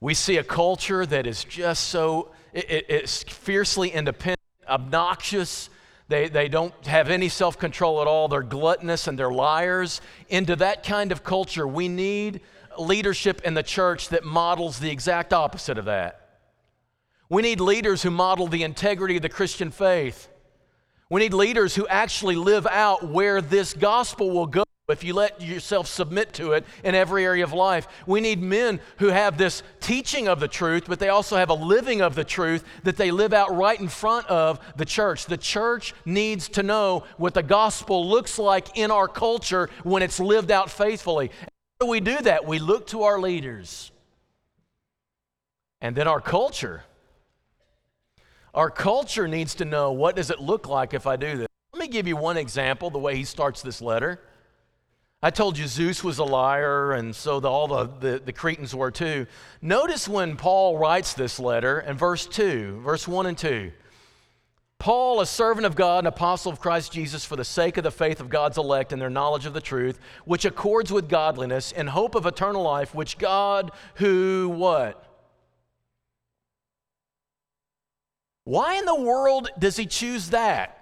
We 0.00 0.14
see 0.14 0.36
a 0.36 0.44
culture 0.44 1.06
that 1.06 1.26
is 1.26 1.44
just 1.44 1.88
so, 1.88 2.32
it, 2.52 2.70
it, 2.70 2.86
it's 2.88 3.22
fiercely 3.22 3.90
independent, 3.90 4.40
obnoxious. 4.68 5.70
They, 6.08 6.28
they 6.28 6.48
don't 6.48 6.74
have 6.86 7.10
any 7.10 7.28
self 7.28 7.58
control 7.58 8.00
at 8.00 8.06
all. 8.06 8.28
They're 8.28 8.42
gluttonous 8.42 9.06
and 9.06 9.18
they're 9.18 9.30
liars. 9.30 10.00
Into 10.28 10.56
that 10.56 10.82
kind 10.82 11.12
of 11.12 11.24
culture, 11.24 11.66
we 11.66 11.88
need 11.88 12.40
leadership 12.80 13.42
in 13.42 13.54
the 13.54 13.62
church 13.62 14.08
that 14.10 14.24
models 14.24 14.78
the 14.78 14.90
exact 14.90 15.32
opposite 15.32 15.78
of 15.78 15.86
that. 15.86 16.20
We 17.28 17.42
need 17.42 17.60
leaders 17.60 18.02
who 18.02 18.10
model 18.10 18.46
the 18.46 18.62
integrity 18.62 19.16
of 19.16 19.22
the 19.22 19.28
Christian 19.28 19.70
faith. 19.70 20.28
We 21.10 21.20
need 21.20 21.34
leaders 21.34 21.74
who 21.74 21.86
actually 21.88 22.36
live 22.36 22.66
out 22.66 23.08
where 23.08 23.40
this 23.40 23.72
gospel 23.74 24.30
will 24.30 24.46
go 24.46 24.64
if 24.88 25.02
you 25.02 25.14
let 25.14 25.42
yourself 25.42 25.88
submit 25.88 26.32
to 26.34 26.52
it 26.52 26.64
in 26.84 26.94
every 26.94 27.24
area 27.24 27.42
of 27.42 27.52
life. 27.52 27.88
We 28.06 28.20
need 28.20 28.40
men 28.40 28.78
who 28.98 29.08
have 29.08 29.36
this 29.36 29.64
teaching 29.80 30.28
of 30.28 30.38
the 30.38 30.46
truth, 30.46 30.84
but 30.86 31.00
they 31.00 31.08
also 31.08 31.36
have 31.36 31.50
a 31.50 31.54
living 31.54 32.02
of 32.02 32.14
the 32.14 32.22
truth 32.22 32.62
that 32.84 32.96
they 32.96 33.10
live 33.10 33.32
out 33.32 33.56
right 33.56 33.80
in 33.80 33.88
front 33.88 34.26
of 34.28 34.60
the 34.76 34.84
church. 34.84 35.26
The 35.26 35.36
church 35.36 35.92
needs 36.04 36.48
to 36.50 36.62
know 36.62 37.02
what 37.16 37.34
the 37.34 37.42
gospel 37.42 38.08
looks 38.08 38.38
like 38.38 38.78
in 38.78 38.92
our 38.92 39.08
culture 39.08 39.70
when 39.82 40.04
it's 40.04 40.20
lived 40.20 40.52
out 40.52 40.70
faithfully. 40.70 41.32
Do 41.78 41.86
we 41.86 42.00
do 42.00 42.18
that? 42.22 42.46
We 42.46 42.58
look 42.58 42.86
to 42.88 43.02
our 43.02 43.20
leaders. 43.20 43.90
And 45.80 45.94
then 45.94 46.08
our 46.08 46.20
culture. 46.20 46.84
Our 48.54 48.70
culture 48.70 49.28
needs 49.28 49.54
to 49.56 49.64
know 49.64 49.92
what 49.92 50.16
does 50.16 50.30
it 50.30 50.40
look 50.40 50.66
like 50.68 50.94
if 50.94 51.06
I 51.06 51.16
do 51.16 51.36
this. 51.36 51.46
Let 51.72 51.80
me 51.80 51.88
give 51.88 52.06
you 52.06 52.16
one 52.16 52.38
example 52.38 52.88
the 52.88 52.98
way 52.98 53.16
he 53.16 53.24
starts 53.24 53.60
this 53.60 53.82
letter. 53.82 54.20
I 55.22 55.30
told 55.30 55.58
you 55.58 55.66
Zeus 55.66 56.02
was 56.02 56.18
a 56.18 56.24
liar, 56.24 56.92
and 56.92 57.14
so 57.14 57.40
the, 57.40 57.50
all 57.50 57.66
the, 57.66 57.86
the, 58.00 58.22
the, 58.24 58.32
Cretans 58.32 58.74
were 58.74 58.90
too. 58.90 59.26
Notice 59.60 60.08
when 60.08 60.36
Paul 60.36 60.78
writes 60.78 61.14
this 61.14 61.38
letter 61.40 61.80
in 61.80 61.96
verse 61.96 62.26
2, 62.26 62.80
verse 62.80 63.08
1 63.08 63.26
and 63.26 63.36
2. 63.36 63.72
Paul, 64.78 65.20
a 65.20 65.26
servant 65.26 65.66
of 65.66 65.74
God, 65.74 66.04
an 66.04 66.06
apostle 66.06 66.52
of 66.52 66.60
Christ 66.60 66.92
Jesus, 66.92 67.24
for 67.24 67.34
the 67.34 67.44
sake 67.44 67.76
of 67.76 67.84
the 67.84 67.90
faith 67.90 68.20
of 68.20 68.28
God's 68.28 68.58
elect 68.58 68.92
and 68.92 69.00
their 69.00 69.10
knowledge 69.10 69.46
of 69.46 69.54
the 69.54 69.60
truth, 69.60 69.98
which 70.24 70.44
accords 70.44 70.92
with 70.92 71.08
godliness, 71.08 71.72
and 71.72 71.88
hope 71.88 72.14
of 72.14 72.26
eternal 72.26 72.62
life, 72.62 72.94
which 72.94 73.18
God, 73.18 73.72
who 73.96 74.52
what? 74.54 75.02
Why 78.44 78.76
in 78.76 78.84
the 78.84 79.00
world 79.00 79.50
does 79.58 79.76
he 79.76 79.86
choose 79.86 80.30
that? 80.30 80.72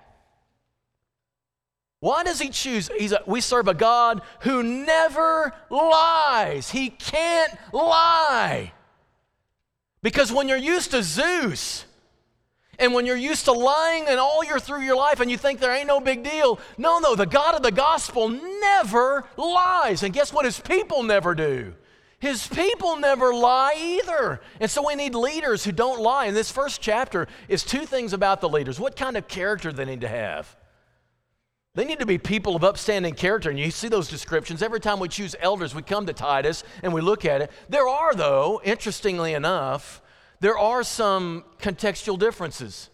Why 2.00 2.22
does 2.22 2.38
he 2.38 2.50
choose? 2.50 2.90
A, 2.90 3.20
we 3.26 3.40
serve 3.40 3.66
a 3.68 3.72
God 3.72 4.20
who 4.40 4.62
never 4.62 5.54
lies. 5.70 6.70
He 6.70 6.90
can't 6.90 7.56
lie. 7.72 8.74
Because 10.02 10.30
when 10.30 10.46
you're 10.46 10.58
used 10.58 10.90
to 10.90 11.02
Zeus, 11.02 11.86
and 12.78 12.94
when 12.94 13.06
you're 13.06 13.16
used 13.16 13.44
to 13.46 13.52
lying 13.52 14.06
and 14.08 14.18
all 14.18 14.44
you're 14.44 14.60
through 14.60 14.82
your 14.82 14.96
life 14.96 15.20
and 15.20 15.30
you 15.30 15.36
think 15.36 15.60
there 15.60 15.74
ain't 15.74 15.86
no 15.86 16.00
big 16.00 16.22
deal, 16.22 16.58
no, 16.78 16.98
no, 16.98 17.14
the 17.14 17.26
God 17.26 17.54
of 17.54 17.62
the 17.62 17.72
gospel 17.72 18.28
never 18.28 19.24
lies. 19.36 20.02
And 20.02 20.12
guess 20.12 20.32
what? 20.32 20.44
His 20.44 20.60
people 20.60 21.02
never 21.02 21.34
do. 21.34 21.74
His 22.18 22.46
people 22.46 22.96
never 22.96 23.34
lie 23.34 23.74
either. 23.76 24.40
And 24.58 24.70
so 24.70 24.86
we 24.86 24.94
need 24.94 25.14
leaders 25.14 25.64
who 25.64 25.72
don't 25.72 26.00
lie. 26.00 26.26
And 26.26 26.36
this 26.36 26.50
first 26.50 26.80
chapter 26.80 27.28
is 27.48 27.62
two 27.62 27.84
things 27.84 28.12
about 28.12 28.40
the 28.40 28.48
leaders 28.48 28.80
what 28.80 28.96
kind 28.96 29.16
of 29.16 29.28
character 29.28 29.72
they 29.72 29.84
need 29.84 30.00
to 30.00 30.08
have. 30.08 30.56
They 31.74 31.84
need 31.84 31.98
to 31.98 32.06
be 32.06 32.18
people 32.18 32.54
of 32.54 32.62
upstanding 32.62 33.14
character. 33.14 33.50
And 33.50 33.58
you 33.58 33.70
see 33.70 33.88
those 33.88 34.08
descriptions. 34.08 34.62
Every 34.62 34.78
time 34.80 35.00
we 35.00 35.08
choose 35.08 35.34
elders, 35.40 35.74
we 35.74 35.82
come 35.82 36.06
to 36.06 36.12
Titus 36.12 36.62
and 36.82 36.94
we 36.94 37.00
look 37.00 37.24
at 37.24 37.42
it. 37.42 37.50
There 37.68 37.88
are, 37.88 38.14
though, 38.14 38.60
interestingly 38.64 39.34
enough, 39.34 40.00
there 40.40 40.58
are 40.58 40.82
some 40.82 41.44
contextual 41.58 42.18
differences. 42.18 42.90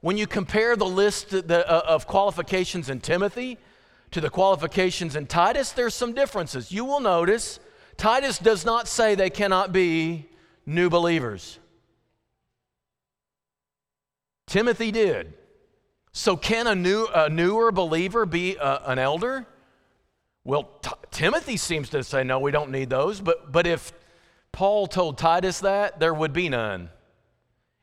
When 0.00 0.16
you 0.16 0.26
compare 0.26 0.76
the 0.76 0.86
list 0.86 1.34
uh, 1.34 1.82
of 1.86 2.06
qualifications 2.06 2.88
in 2.88 3.00
Timothy 3.00 3.58
to 4.10 4.20
the 4.20 4.30
qualifications 4.30 5.16
in 5.16 5.26
Titus, 5.26 5.72
there's 5.72 5.94
some 5.94 6.12
differences. 6.12 6.70
You 6.70 6.84
will 6.84 7.00
notice 7.00 7.58
Titus 7.96 8.38
does 8.38 8.64
not 8.64 8.86
say 8.86 9.14
they 9.14 9.30
cannot 9.30 9.72
be 9.72 10.28
new 10.64 10.88
believers. 10.88 11.58
Timothy 14.46 14.92
did. 14.92 15.34
So, 16.12 16.36
can 16.36 16.66
a, 16.66 16.74
new, 16.74 17.06
a 17.14 17.28
newer 17.28 17.70
believer 17.70 18.24
be 18.24 18.56
a, 18.56 18.62
uh, 18.62 18.82
an 18.86 18.98
elder? 18.98 19.46
Well, 20.42 20.64
t- 20.80 20.90
Timothy 21.10 21.56
seems 21.56 21.90
to 21.90 22.02
say, 22.02 22.24
no, 22.24 22.38
we 22.40 22.50
don't 22.50 22.70
need 22.70 22.88
those. 22.88 23.20
But, 23.20 23.52
but 23.52 23.66
if 23.66 23.92
Paul 24.52 24.86
told 24.86 25.18
Titus 25.18 25.60
that, 25.60 26.00
there 26.00 26.14
would 26.14 26.32
be 26.32 26.48
none. 26.48 26.90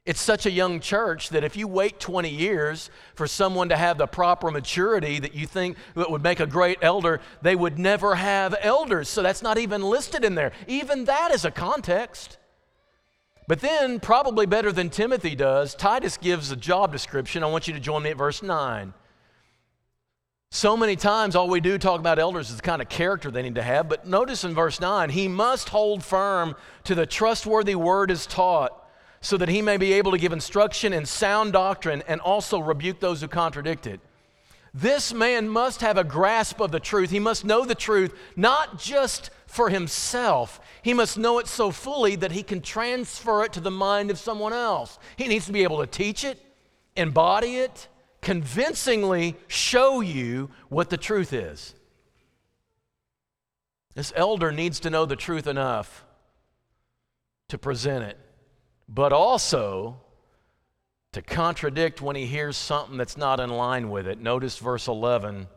It's 0.06 0.22
such 0.22 0.46
a 0.46 0.52
young 0.52 0.80
church 0.82 1.30
that 1.30 1.44
if 1.44 1.56
you 1.56 1.68
wait 1.68 2.00
20 2.00 2.30
years 2.30 2.92
for 3.16 3.26
someone 3.26 3.70
to 3.70 3.78
have 3.78 3.98
the 3.98 4.06
proper 4.06 4.52
maturity 4.52 5.18
that 5.18 5.34
you 5.34 5.48
think 5.48 5.78
that 5.96 6.12
would 6.12 6.22
make 6.22 6.40
a 6.40 6.46
great 6.46 6.78
elder, 6.84 7.22
they 7.42 7.56
would 7.56 7.80
never 7.80 8.14
have 8.14 8.56
elders. 8.62 9.10
So 9.10 9.24
that's 9.24 9.42
not 9.42 9.58
even 9.58 9.82
listed 9.82 10.24
in 10.24 10.36
there. 10.36 10.52
Even 10.68 11.06
that 11.06 11.32
is 11.34 11.44
a 11.44 11.50
context. 11.50 12.38
But 13.48 13.62
then, 13.62 14.00
probably 14.00 14.46
better 14.46 14.72
than 14.72 14.92
Timothy 14.92 15.36
does, 15.36 15.74
Titus 15.74 16.18
gives 16.18 16.52
a 16.52 16.56
job 16.56 16.92
description. 16.92 17.44
I 17.44 17.48
want 17.48 17.68
you 17.68 17.74
to 17.74 17.80
join 17.80 18.04
me 18.04 18.12
at 18.12 18.18
verse 18.18 18.44
9. 18.44 18.94
So 20.56 20.78
many 20.78 20.96
times, 20.96 21.36
all 21.36 21.50
we 21.50 21.60
do 21.60 21.78
talk 21.78 22.00
about 22.00 22.18
elders 22.18 22.50
is 22.50 22.56
the 22.56 22.62
kind 22.62 22.82
of 22.82 22.88
character 22.88 23.30
they 23.30 23.42
need 23.42 23.56
to 23.56 23.62
have. 23.62 23.90
But 23.90 24.08
notice 24.08 24.46
in 24.46 24.56
verse 24.56 24.80
9, 24.80 25.10
he 25.10 25.28
must 25.28 25.68
hold 25.68 26.02
firm 26.02 26.56
to 26.86 26.96
the 26.96 27.06
trustworthy 27.06 27.76
word 27.76 28.10
as 28.10 28.26
taught, 28.26 28.88
so 29.20 29.36
that 29.36 29.50
he 29.50 29.62
may 29.62 29.76
be 29.76 29.92
able 29.92 30.14
to 30.14 30.18
give 30.18 30.32
instruction 30.32 30.94
in 30.94 31.06
sound 31.06 31.52
doctrine 31.52 32.04
and 32.08 32.22
also 32.22 32.60
rebuke 32.60 33.02
those 33.02 33.20
who 33.20 33.28
contradict 33.28 33.86
it. 33.86 34.00
This 34.74 35.14
man 35.14 35.50
must 35.50 35.82
have 35.82 35.98
a 35.98 36.06
grasp 36.06 36.62
of 36.62 36.72
the 36.72 36.80
truth. 36.80 37.10
He 37.10 37.20
must 37.20 37.44
know 37.44 37.66
the 37.66 37.76
truth, 37.76 38.14
not 38.38 38.80
just 38.80 39.32
for 39.48 39.68
himself. 39.68 40.62
He 40.84 40.94
must 40.94 41.18
know 41.18 41.38
it 41.40 41.48
so 41.48 41.70
fully 41.70 42.16
that 42.16 42.32
he 42.32 42.44
can 42.44 42.62
transfer 42.62 43.44
it 43.44 43.52
to 43.52 43.60
the 43.60 43.72
mind 43.72 44.10
of 44.10 44.18
someone 44.18 44.54
else. 44.54 45.00
He 45.18 45.28
needs 45.28 45.48
to 45.48 45.52
be 45.52 45.64
able 45.64 45.80
to 45.80 45.86
teach 45.86 46.24
it, 46.24 46.40
embody 46.96 47.58
it, 47.58 47.90
convincingly 48.26 49.36
show 49.48 50.02
you 50.02 50.50
what 50.68 50.90
the 50.90 50.98
truth 50.98 51.32
is. 51.32 51.76
This 53.94 54.12
elder 54.16 54.52
needs 54.52 54.80
to 54.80 54.90
know 54.90 55.06
the 55.06 55.16
truth 55.16 55.46
enough 55.46 56.04
to 57.50 57.60
present 57.60 58.04
it, 58.04 58.18
but 58.90 59.14
also 59.14 60.02
to 61.14 61.22
contradict 61.22 62.02
when 62.02 62.16
he 62.16 62.26
hears 62.26 62.58
something 62.58 62.98
that's 62.98 63.16
not 63.16 63.40
in 63.40 63.52
line 63.52 63.92
with 63.92 64.08
it. 64.08 64.20
Notice 64.20 64.58
verse 64.58 64.88
11. 64.88 65.48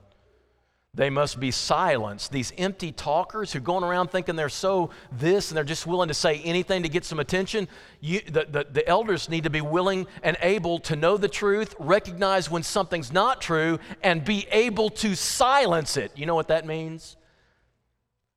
They 0.94 1.10
must 1.10 1.38
be 1.38 1.50
silenced. 1.50 2.32
These 2.32 2.52
empty 2.58 2.92
talkers 2.92 3.52
who 3.52 3.58
are 3.58 3.62
going 3.62 3.84
around 3.84 4.10
thinking 4.10 4.36
they're 4.36 4.48
so 4.48 4.90
this 5.12 5.50
and 5.50 5.56
they're 5.56 5.64
just 5.64 5.86
willing 5.86 6.08
to 6.08 6.14
say 6.14 6.40
anything 6.40 6.82
to 6.82 6.88
get 6.88 7.04
some 7.04 7.20
attention, 7.20 7.68
you, 8.00 8.20
the, 8.22 8.46
the, 8.50 8.66
the 8.72 8.88
elders 8.88 9.28
need 9.28 9.44
to 9.44 9.50
be 9.50 9.60
willing 9.60 10.06
and 10.22 10.36
able 10.40 10.78
to 10.80 10.96
know 10.96 11.16
the 11.16 11.28
truth, 11.28 11.74
recognize 11.78 12.50
when 12.50 12.62
something's 12.62 13.12
not 13.12 13.40
true, 13.40 13.78
and 14.02 14.24
be 14.24 14.46
able 14.50 14.90
to 14.90 15.14
silence 15.14 15.96
it. 15.96 16.10
You 16.16 16.26
know 16.26 16.34
what 16.34 16.48
that 16.48 16.66
means? 16.66 17.16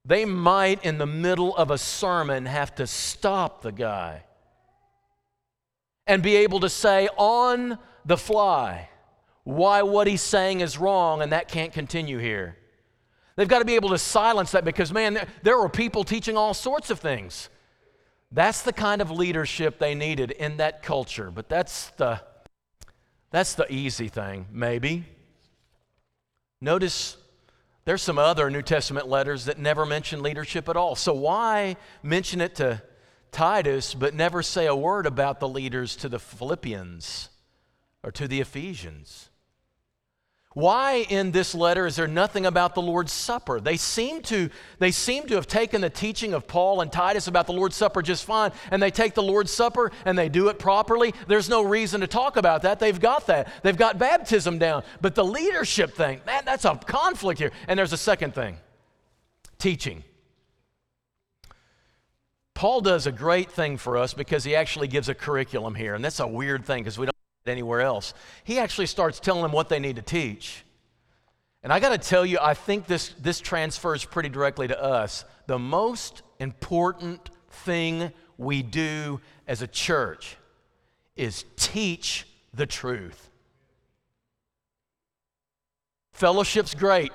They 0.04 0.26
might, 0.26 0.84
in 0.84 0.98
the 0.98 1.08
middle 1.08 1.56
of 1.56 1.72
a 1.72 1.78
sermon, 1.78 2.46
have 2.46 2.76
to 2.76 2.86
stop 2.86 3.62
the 3.62 3.72
guy 3.72 4.24
and 6.06 6.22
be 6.22 6.36
able 6.38 6.60
to 6.60 6.70
say 6.70 7.08
on 7.18 7.80
the 8.06 8.18
fly 8.18 8.90
why 9.44 9.82
what 9.82 10.08
he's 10.08 10.22
saying 10.22 10.62
is 10.62 10.78
wrong 10.78 11.22
and 11.22 11.32
that 11.32 11.48
can't 11.48 11.74
continue 11.74 12.18
here. 12.18 12.58
They've 13.36 13.48
got 13.48 13.60
to 13.60 13.66
be 13.66 13.76
able 13.76 13.90
to 13.90 13.98
silence 13.98 14.52
that 14.52 14.66
because, 14.66 14.92
man, 14.92 15.26
there 15.42 15.58
were 15.58 15.70
people 15.70 16.04
teaching 16.04 16.38
all 16.38 16.54
sorts 16.54 16.90
of 16.90 17.00
things. 17.00 17.50
That's 18.32 18.62
the 18.62 18.74
kind 18.74 19.02
of 19.02 19.10
leadership 19.10 19.80
they 19.80 19.96
needed 19.96 20.32
in 20.32 20.58
that 20.58 20.84
culture. 20.84 21.32
But 21.32 21.50
that's 21.50 21.90
the, 21.98 22.22
that's 23.32 23.56
the 23.56 23.72
easy 23.72 24.10
thing, 24.10 24.48
maybe. 24.52 25.06
Notice 26.62 27.18
there's 27.86 28.04
some 28.04 28.20
other 28.20 28.50
New 28.52 28.62
Testament 28.62 29.08
letters 29.08 29.46
that 29.46 29.58
never 29.58 29.86
mention 29.86 30.22
leadership 30.22 30.70
at 30.70 30.78
all. 30.78 30.96
So 30.96 31.14
why 31.14 31.78
mention 32.04 32.42
it 32.42 32.56
to 32.56 32.84
Titus 33.32 33.96
but 33.96 34.14
never 34.14 34.44
say 34.44 34.68
a 34.68 34.76
word 34.76 35.08
about 35.08 35.40
the 35.40 35.50
leaders 35.50 35.96
to 35.98 36.10
the 36.10 36.20
Philippians 36.20 37.30
or 38.04 38.12
to 38.12 38.28
the 38.28 38.40
Ephesians? 38.40 39.31
Why 40.54 41.06
in 41.10 41.32
this 41.32 41.56
letter 41.56 41.88
is 41.88 41.96
there 41.96 42.08
nothing 42.08 42.46
about 42.46 42.76
the 42.76 42.82
Lord's 42.82 43.14
Supper? 43.14 43.62
They 43.62 43.78
seem 43.78 44.22
to 44.24 44.50
they 44.80 44.92
seem 44.92 45.26
to 45.28 45.36
have 45.36 45.48
taken 45.48 45.80
the 45.80 45.90
teaching 45.90 46.34
of 46.34 46.46
Paul 46.46 46.82
and 46.82 46.92
Titus 46.92 47.28
about 47.28 47.48
the 47.48 47.54
Lord's 47.54 47.78
Supper 47.78 48.02
just 48.02 48.26
fine 48.26 48.52
and 48.70 48.84
they 48.84 48.92
take 48.92 49.14
the 49.14 49.24
Lord's 49.24 49.52
Supper 49.52 49.94
and 50.04 50.18
they 50.18 50.28
do 50.28 50.50
it 50.50 50.60
properly. 50.60 51.14
There's 51.28 51.48
no 51.48 51.64
reason 51.64 52.02
to 52.02 52.08
talk 52.08 52.36
about 52.36 52.64
that. 52.64 52.80
They've 52.80 53.00
got 53.00 53.28
that. 53.28 53.50
They've 53.64 53.78
got 53.78 53.98
baptism 53.98 54.60
down. 54.60 54.84
But 55.00 55.16
the 55.16 55.24
leadership 55.24 55.94
thing, 55.94 56.20
man, 56.26 56.44
that's 56.44 56.66
a 56.66 56.76
conflict 56.76 57.40
here. 57.40 57.54
And 57.70 57.80
there's 57.80 57.94
a 57.94 57.98
second 57.98 58.36
thing. 58.36 58.58
Teaching. 59.58 60.04
Paul 62.54 62.82
does 62.82 63.08
a 63.08 63.12
great 63.12 63.50
thing 63.50 63.78
for 63.78 63.98
us 63.98 64.14
because 64.14 64.44
he 64.44 64.54
actually 64.54 64.90
gives 64.90 65.08
a 65.08 65.16
curriculum 65.16 65.76
here. 65.76 65.96
And 65.96 66.04
that's 66.04 66.20
a 66.20 66.28
weird 66.28 66.66
thing 66.66 66.84
because 66.84 67.00
we 67.00 67.06
don't 67.06 67.16
anywhere 67.48 67.82
else. 67.82 68.14
He 68.44 68.60
actually 68.60 68.88
starts 68.88 69.20
telling 69.20 69.42
them 69.42 69.52
what 69.52 69.70
they 69.70 69.80
need 69.80 69.96
to 69.96 70.02
teach. 70.02 70.64
And 71.64 71.72
I 71.72 71.80
got 71.80 71.90
to 71.90 71.98
tell 71.98 72.26
you, 72.26 72.40
I 72.42 72.54
think 72.54 72.88
this, 72.88 73.14
this 73.20 73.40
transfers 73.40 74.04
pretty 74.04 74.30
directly 74.30 74.68
to 74.68 74.82
us. 74.82 75.26
The 75.48 75.60
most 75.60 76.24
important 76.40 77.30
thing 77.50 78.12
we 78.38 78.64
do 78.64 79.22
as 79.48 79.62
a 79.62 79.68
church 79.68 80.38
is 81.16 81.46
teach 81.56 82.26
the 82.54 82.66
truth. 82.66 83.30
Fellowship's 86.14 86.74
great, 86.74 87.12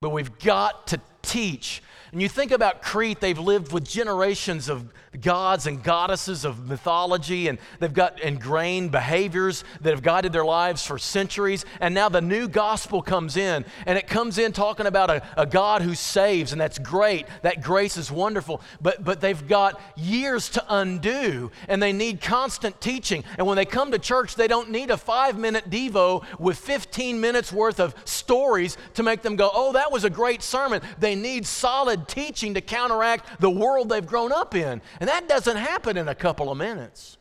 but 0.00 0.10
we've 0.10 0.38
got 0.38 0.86
to 0.88 1.00
teach 1.22 1.82
and 2.12 2.20
you 2.20 2.28
think 2.28 2.50
about 2.50 2.82
Crete, 2.82 3.20
they've 3.20 3.38
lived 3.38 3.72
with 3.72 3.88
generations 3.88 4.68
of 4.68 4.92
gods 5.20 5.66
and 5.66 5.82
goddesses 5.82 6.44
of 6.44 6.68
mythology, 6.68 7.48
and 7.48 7.58
they've 7.78 7.92
got 7.92 8.20
ingrained 8.20 8.90
behaviors 8.90 9.64
that 9.80 9.90
have 9.90 10.02
guided 10.02 10.32
their 10.32 10.44
lives 10.44 10.84
for 10.84 10.98
centuries. 10.98 11.64
And 11.80 11.94
now 11.94 12.08
the 12.08 12.20
new 12.20 12.48
gospel 12.48 13.02
comes 13.02 13.36
in, 13.36 13.64
and 13.86 13.98
it 13.98 14.06
comes 14.06 14.38
in 14.38 14.52
talking 14.52 14.86
about 14.86 15.10
a, 15.10 15.22
a 15.36 15.46
God 15.46 15.82
who 15.82 15.94
saves, 15.94 16.52
and 16.52 16.60
that's 16.60 16.78
great. 16.78 17.26
That 17.42 17.62
grace 17.62 17.96
is 17.96 18.10
wonderful. 18.10 18.60
But, 18.80 19.04
but 19.04 19.20
they've 19.20 19.48
got 19.48 19.80
years 19.96 20.48
to 20.50 20.64
undo, 20.68 21.50
and 21.68 21.82
they 21.82 21.92
need 21.92 22.20
constant 22.20 22.80
teaching. 22.80 23.24
And 23.38 23.46
when 23.46 23.56
they 23.56 23.64
come 23.64 23.90
to 23.92 23.98
church, 23.98 24.36
they 24.36 24.48
don't 24.48 24.70
need 24.70 24.90
a 24.90 24.96
five 24.96 25.38
minute 25.38 25.70
Devo 25.70 26.24
with 26.38 26.58
15 26.58 27.20
minutes 27.20 27.52
worth 27.52 27.80
of 27.80 27.94
stories 28.04 28.76
to 28.94 29.02
make 29.02 29.22
them 29.22 29.36
go, 29.36 29.50
oh, 29.52 29.72
that 29.72 29.90
was 29.90 30.04
a 30.04 30.10
great 30.10 30.42
sermon. 30.42 30.82
They 30.98 31.14
need 31.14 31.46
solid 31.46 31.99
solid 32.00 32.08
teaching 32.08 32.54
to 32.54 32.60
counteract 32.60 33.40
the 33.40 33.50
world 33.50 33.88
they've 33.88 34.06
grown 34.06 34.32
up 34.32 34.54
in. 34.54 34.80
And 35.00 35.08
that 35.08 35.28
doesn't 35.28 35.56
happen 35.56 35.96
in 35.96 36.08
a 36.08 36.14
couple 36.14 36.50
of 36.50 36.58
minutes. 36.58 37.16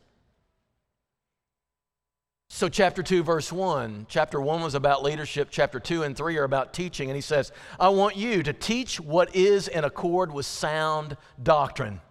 So, 2.51 2.67
chapter 2.67 3.03
2, 3.03 3.23
verse 3.23 3.51
1. 3.51 4.07
Chapter 4.09 4.41
1 4.41 4.61
was 4.61 4.73
about 4.73 5.03
leadership. 5.03 5.49
Chapter 5.51 5.79
2 5.79 6.03
and 6.03 6.17
3 6.17 6.37
are 6.37 6.43
about 6.43 6.73
teaching. 6.73 7.09
And 7.09 7.15
he 7.15 7.21
says, 7.21 7.51
I 7.79 7.89
want 7.89 8.15
you 8.15 8.41
to 8.41 8.53
teach 8.53 8.99
what 8.99 9.35
is 9.35 9.67
in 9.67 9.83
accord 9.83 10.33
with 10.33 10.47
sound 10.47 11.15
doctrine. 11.41 12.01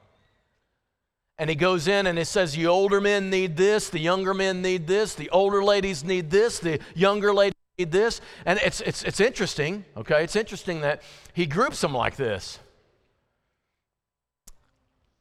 And 1.41 1.51
he 1.51 1.57
goes 1.57 1.89
in 1.89 2.07
and 2.07 2.17
he 2.17 2.25
says, 2.25 2.55
The 2.55 2.69
older 2.69 3.01
men 3.01 3.31
need 3.31 3.57
this, 3.57 3.91
the 3.91 3.99
younger 3.99 4.33
men 4.33 4.63
need 4.63 4.87
this, 4.87 5.15
the 5.15 5.31
older 5.31 5.63
ladies 5.63 6.05
need 6.05 6.31
this, 6.31 6.61
the 6.61 6.81
younger 6.95 7.35
ladies 7.35 7.55
this. 7.85 8.21
And 8.45 8.59
it's, 8.63 8.81
it's, 8.81 9.03
it's 9.05 9.21
interesting, 9.21 9.85
okay? 9.97 10.25
It's 10.25 10.37
interesting 10.37 10.81
that 10.81 11.03
he 11.33 11.47
groups 11.47 11.81
them 11.81 11.95
like 11.95 12.17
this. 12.17 12.59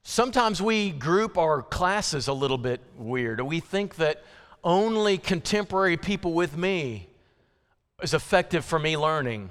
Sometimes 0.04 0.62
we 0.62 0.92
group 0.92 1.38
our 1.38 1.62
classes 1.62 2.28
a 2.28 2.34
little 2.34 2.58
bit 2.58 2.82
weird. 2.98 3.42
We 3.42 3.60
think 3.60 3.96
that 3.96 4.24
only 4.64 5.18
contemporary 5.18 5.98
people 5.98 6.34
with 6.34 6.58
me 6.58 7.08
is 8.02 8.14
effective 8.14 8.64
for 8.64 8.80
me 8.80 8.98
learning. 8.98 9.50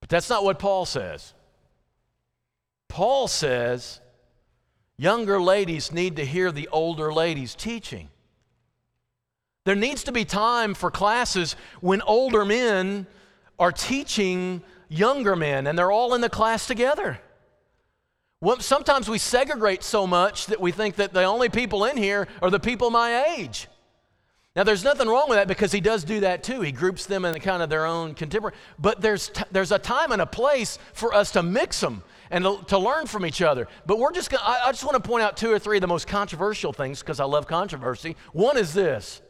But 0.00 0.08
that's 0.08 0.30
not 0.30 0.44
what 0.44 0.58
Paul 0.58 0.86
says. 0.86 1.34
Paul 2.88 3.28
says 3.28 4.00
younger 4.96 5.40
ladies 5.40 5.92
need 5.92 6.16
to 6.16 6.24
hear 6.24 6.50
the 6.52 6.68
older 6.68 7.12
ladies 7.12 7.54
teaching. 7.54 8.08
There 9.64 9.74
needs 9.74 10.04
to 10.04 10.12
be 10.12 10.24
time 10.24 10.74
for 10.74 10.90
classes 10.90 11.56
when 11.80 12.00
older 12.02 12.44
men 12.44 13.06
are 13.58 13.72
teaching 13.72 14.62
younger 14.88 15.36
men 15.36 15.66
and 15.66 15.78
they're 15.78 15.90
all 15.90 16.14
in 16.14 16.20
the 16.20 16.30
class 16.30 16.66
together. 16.66 17.20
Well, 18.40 18.60
sometimes 18.60 19.08
we 19.08 19.18
segregate 19.18 19.82
so 19.82 20.06
much 20.06 20.46
that 20.46 20.60
we 20.60 20.70
think 20.70 20.96
that 20.96 21.12
the 21.12 21.24
only 21.24 21.48
people 21.48 21.84
in 21.84 21.96
here 21.96 22.28
are 22.40 22.50
the 22.50 22.60
people 22.60 22.90
my 22.90 23.34
age. 23.36 23.66
Now, 24.54 24.64
there's 24.64 24.84
nothing 24.84 25.08
wrong 25.08 25.28
with 25.28 25.38
that 25.38 25.46
because 25.46 25.70
he 25.70 25.80
does 25.80 26.04
do 26.04 26.20
that 26.20 26.42
too. 26.42 26.62
He 26.62 26.72
groups 26.72 27.06
them 27.06 27.24
in 27.24 27.38
kind 27.40 27.62
of 27.62 27.68
their 27.68 27.84
own 27.84 28.14
contemporary. 28.14 28.56
But 28.78 29.00
there's, 29.00 29.28
t- 29.28 29.44
there's 29.52 29.70
a 29.70 29.78
time 29.78 30.10
and 30.10 30.22
a 30.22 30.26
place 30.26 30.78
for 30.94 31.14
us 31.14 31.30
to 31.32 31.42
mix 31.42 31.80
them 31.80 32.02
and 32.30 32.44
to, 32.66 32.78
learn 32.78 33.06
from 33.06 33.24
each 33.24 33.42
other. 33.42 33.68
But 33.86 33.98
we're 33.98 34.12
just 34.12 34.30
going 34.30 34.42
I, 34.44 34.66
I 34.66 34.72
just 34.72 34.84
want 34.84 35.02
to 35.02 35.08
point 35.08 35.22
out 35.22 35.36
two 35.36 35.50
or 35.50 35.58
three 35.58 35.76
of 35.76 35.80
the 35.80 35.86
most 35.86 36.06
controversial 36.06 36.72
things 36.72 37.00
because 37.00 37.20
I 37.20 37.24
love 37.24 37.46
controversy. 37.46 38.16
One 38.32 38.56
is 38.56 38.74
this 38.74 39.20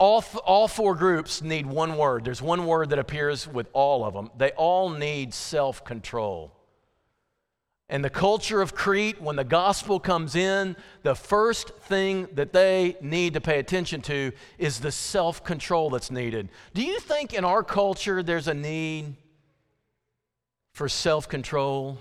all, 0.00 0.24
all 0.46 0.66
four 0.66 0.94
groups 0.94 1.42
need 1.42 1.66
one 1.66 1.98
word. 1.98 2.24
There's 2.24 2.40
one 2.40 2.66
word 2.66 2.88
that 2.90 2.98
appears 2.98 3.46
with 3.46 3.68
all 3.74 4.02
of 4.02 4.14
them. 4.14 4.30
They 4.36 4.50
all 4.52 4.88
need 4.88 5.34
self 5.34 5.84
control. 5.84 6.56
And 7.90 8.02
the 8.02 8.10
culture 8.10 8.62
of 8.62 8.74
Crete, 8.74 9.20
when 9.20 9.36
the 9.36 9.44
gospel 9.44 10.00
comes 10.00 10.36
in, 10.36 10.76
the 11.02 11.14
first 11.14 11.76
thing 11.80 12.28
that 12.32 12.52
they 12.52 12.96
need 13.02 13.34
to 13.34 13.40
pay 13.40 13.58
attention 13.58 14.00
to 14.02 14.32
is 14.58 14.80
the 14.80 14.90
self 14.90 15.44
control 15.44 15.90
that's 15.90 16.10
needed. 16.10 16.48
Do 16.72 16.82
you 16.82 16.98
think 16.98 17.34
in 17.34 17.44
our 17.44 17.62
culture 17.62 18.22
there's 18.22 18.48
a 18.48 18.54
need 18.54 19.16
for 20.72 20.88
self 20.88 21.28
control? 21.28 21.98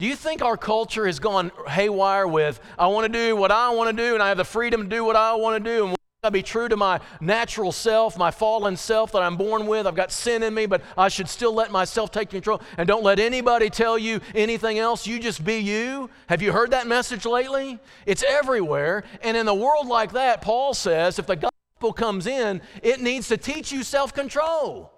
Do 0.00 0.06
you 0.06 0.16
think 0.16 0.42
our 0.42 0.56
culture 0.56 1.06
has 1.06 1.20
gone 1.20 1.52
haywire 1.68 2.26
with, 2.26 2.60
I 2.76 2.88
want 2.88 3.12
to 3.12 3.12
do 3.12 3.36
what 3.36 3.52
I 3.52 3.70
want 3.70 3.96
to 3.96 4.02
do, 4.02 4.14
and 4.14 4.22
I 4.22 4.28
have 4.28 4.36
the 4.36 4.44
freedom 4.44 4.82
to 4.84 4.88
do 4.88 5.04
what 5.04 5.16
I 5.16 5.34
want 5.34 5.62
to 5.62 5.70
do, 5.70 5.86
and 5.88 5.98
I 6.24 6.30
be 6.30 6.42
true 6.42 6.68
to 6.68 6.76
my 6.76 6.98
natural 7.20 7.70
self, 7.70 8.18
my 8.18 8.32
fallen 8.32 8.76
self 8.76 9.12
that 9.12 9.22
I'm 9.22 9.36
born 9.36 9.68
with. 9.68 9.86
I've 9.86 9.94
got 9.94 10.10
sin 10.10 10.42
in 10.42 10.52
me, 10.52 10.66
but 10.66 10.82
I 10.96 11.06
should 11.06 11.28
still 11.28 11.54
let 11.54 11.70
myself 11.70 12.10
take 12.10 12.30
control. 12.30 12.60
And 12.76 12.88
don't 12.88 13.04
let 13.04 13.20
anybody 13.20 13.70
tell 13.70 13.96
you 13.96 14.20
anything 14.34 14.80
else. 14.80 15.06
You 15.06 15.20
just 15.20 15.44
be 15.44 15.58
you. 15.58 16.10
Have 16.26 16.42
you 16.42 16.50
heard 16.50 16.72
that 16.72 16.88
message 16.88 17.24
lately? 17.24 17.78
It's 18.04 18.24
everywhere. 18.24 19.04
And 19.22 19.36
in 19.36 19.46
a 19.46 19.54
world 19.54 19.86
like 19.86 20.10
that, 20.14 20.40
Paul 20.40 20.74
says 20.74 21.20
if 21.20 21.26
the 21.28 21.36
gospel 21.36 21.92
comes 21.92 22.26
in, 22.26 22.62
it 22.82 23.00
needs 23.00 23.28
to 23.28 23.36
teach 23.36 23.70
you 23.70 23.84
self 23.84 24.12
control. 24.12 24.97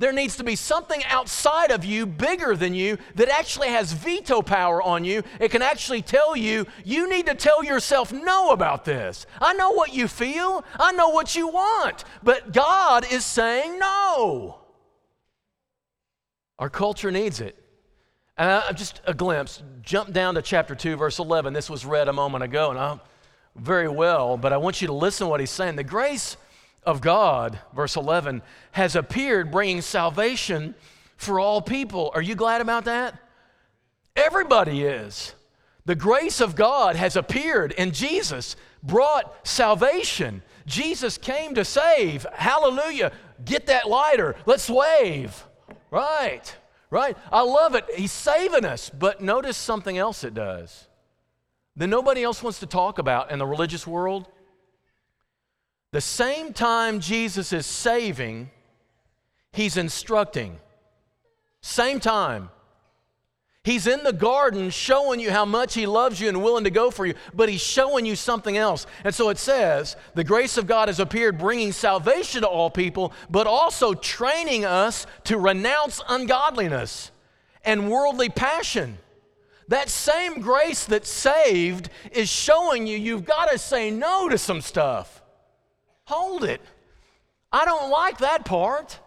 There 0.00 0.12
needs 0.12 0.36
to 0.36 0.44
be 0.44 0.54
something 0.54 1.02
outside 1.06 1.72
of 1.72 1.84
you, 1.84 2.06
bigger 2.06 2.54
than 2.54 2.72
you, 2.72 2.98
that 3.16 3.28
actually 3.28 3.68
has 3.68 3.92
veto 3.92 4.42
power 4.42 4.80
on 4.80 5.04
you. 5.04 5.24
It 5.40 5.50
can 5.50 5.60
actually 5.60 6.02
tell 6.02 6.36
you, 6.36 6.66
you 6.84 7.10
need 7.10 7.26
to 7.26 7.34
tell 7.34 7.64
yourself 7.64 8.12
no 8.12 8.50
about 8.50 8.84
this. 8.84 9.26
I 9.40 9.54
know 9.54 9.72
what 9.72 9.92
you 9.92 10.06
feel, 10.06 10.64
I 10.78 10.92
know 10.92 11.08
what 11.08 11.34
you 11.34 11.48
want, 11.48 12.04
but 12.22 12.52
God 12.52 13.10
is 13.10 13.24
saying 13.24 13.80
no. 13.80 14.60
Our 16.60 16.70
culture 16.70 17.10
needs 17.10 17.40
it. 17.40 17.56
And 18.36 18.48
I, 18.48 18.70
just 18.70 19.00
a 19.04 19.14
glimpse, 19.14 19.64
jump 19.82 20.12
down 20.12 20.36
to 20.36 20.42
chapter 20.42 20.76
2, 20.76 20.94
verse 20.94 21.18
11. 21.18 21.52
This 21.52 21.68
was 21.68 21.84
read 21.84 22.06
a 22.06 22.12
moment 22.12 22.44
ago, 22.44 22.70
and 22.70 22.78
I'm 22.78 23.00
very 23.56 23.88
well, 23.88 24.36
but 24.36 24.52
I 24.52 24.58
want 24.58 24.80
you 24.80 24.86
to 24.86 24.92
listen 24.92 25.26
to 25.26 25.28
what 25.28 25.40
he's 25.40 25.50
saying. 25.50 25.74
The 25.74 25.82
grace 25.82 26.36
of 26.84 27.00
God, 27.00 27.58
verse 27.74 27.96
11, 27.96 28.42
has 28.72 28.96
appeared 28.96 29.50
bringing 29.50 29.80
salvation 29.80 30.74
for 31.16 31.40
all 31.40 31.60
people. 31.60 32.10
Are 32.14 32.22
you 32.22 32.34
glad 32.34 32.60
about 32.60 32.84
that? 32.86 33.18
Everybody 34.16 34.82
is. 34.82 35.34
The 35.84 35.94
grace 35.94 36.40
of 36.40 36.54
God 36.54 36.96
has 36.96 37.16
appeared, 37.16 37.74
and 37.78 37.94
Jesus 37.94 38.56
brought 38.82 39.46
salvation. 39.46 40.42
Jesus 40.66 41.16
came 41.16 41.54
to 41.54 41.64
save. 41.64 42.26
Hallelujah. 42.34 43.12
Get 43.44 43.66
that 43.66 43.88
lighter. 43.88 44.36
Let's 44.44 44.68
wave. 44.68 45.44
Right, 45.90 46.54
right. 46.90 47.16
I 47.32 47.42
love 47.42 47.74
it. 47.74 47.86
He's 47.96 48.12
saving 48.12 48.64
us. 48.64 48.90
But 48.90 49.22
notice 49.22 49.56
something 49.56 49.96
else 49.96 50.24
it 50.24 50.34
does 50.34 50.88
that 51.76 51.86
nobody 51.86 52.22
else 52.22 52.42
wants 52.42 52.58
to 52.58 52.66
talk 52.66 52.98
about 52.98 53.30
in 53.30 53.38
the 53.38 53.46
religious 53.46 53.86
world. 53.86 54.26
The 55.90 56.00
same 56.00 56.52
time 56.52 57.00
Jesus 57.00 57.52
is 57.52 57.66
saving, 57.66 58.50
he's 59.52 59.76
instructing. 59.76 60.58
Same 61.60 61.98
time. 61.98 62.50
He's 63.64 63.86
in 63.86 64.02
the 64.02 64.14
garden 64.14 64.70
showing 64.70 65.20
you 65.20 65.30
how 65.30 65.44
much 65.44 65.74
He 65.74 65.84
loves 65.84 66.20
you 66.20 66.28
and 66.28 66.42
willing 66.42 66.64
to 66.64 66.70
go 66.70 66.90
for 66.90 67.04
you, 67.04 67.12
but 67.34 67.50
He's 67.50 67.60
showing 67.60 68.06
you 68.06 68.16
something 68.16 68.56
else. 68.56 68.86
And 69.04 69.14
so 69.14 69.28
it 69.28 69.36
says, 69.36 69.94
the 70.14 70.24
grace 70.24 70.56
of 70.56 70.66
God 70.66 70.88
has 70.88 71.00
appeared, 71.00 71.36
bringing 71.36 71.72
salvation 71.72 72.42
to 72.42 72.48
all 72.48 72.70
people, 72.70 73.12
but 73.28 73.46
also 73.46 73.92
training 73.92 74.64
us 74.64 75.06
to 75.24 75.36
renounce 75.36 76.00
ungodliness 76.08 77.10
and 77.62 77.90
worldly 77.90 78.30
passion. 78.30 78.96
That 79.68 79.90
same 79.90 80.40
grace 80.40 80.86
that 80.86 81.04
saved 81.04 81.90
is 82.12 82.30
showing 82.30 82.86
you 82.86 82.96
you've 82.96 83.26
got 83.26 83.50
to 83.50 83.58
say 83.58 83.90
no 83.90 84.30
to 84.30 84.38
some 84.38 84.62
stuff. 84.62 85.17
Hold 86.08 86.42
it. 86.42 86.62
I 87.52 87.66
don't 87.66 87.90
like 87.90 88.18
that 88.18 88.46
part. 88.46 88.98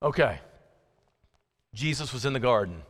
Okay. 0.00 0.38
Jesus 1.74 2.12
was 2.12 2.24
in 2.24 2.32
the 2.32 2.40
garden. 2.40 2.82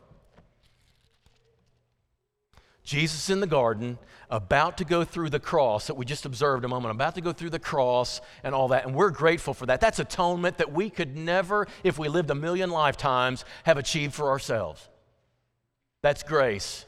Jesus 2.84 3.30
in 3.30 3.40
the 3.40 3.46
garden, 3.46 3.96
about 4.28 4.76
to 4.76 4.84
go 4.84 5.04
through 5.04 5.30
the 5.30 5.40
cross 5.40 5.86
that 5.86 5.94
we 5.94 6.04
just 6.04 6.26
observed 6.26 6.66
a 6.66 6.68
moment, 6.68 6.90
about 6.90 7.14
to 7.14 7.22
go 7.22 7.32
through 7.32 7.48
the 7.48 7.58
cross 7.58 8.20
and 8.44 8.54
all 8.54 8.68
that. 8.68 8.84
And 8.84 8.94
we're 8.94 9.10
grateful 9.10 9.54
for 9.54 9.64
that. 9.64 9.80
That's 9.80 9.98
atonement 9.98 10.58
that 10.58 10.70
we 10.70 10.90
could 10.90 11.16
never, 11.16 11.66
if 11.82 11.98
we 11.98 12.08
lived 12.08 12.28
a 12.28 12.34
million 12.34 12.68
lifetimes, 12.68 13.46
have 13.64 13.78
achieved 13.78 14.12
for 14.12 14.28
ourselves. 14.28 14.86
That's 16.02 16.22
grace. 16.22 16.84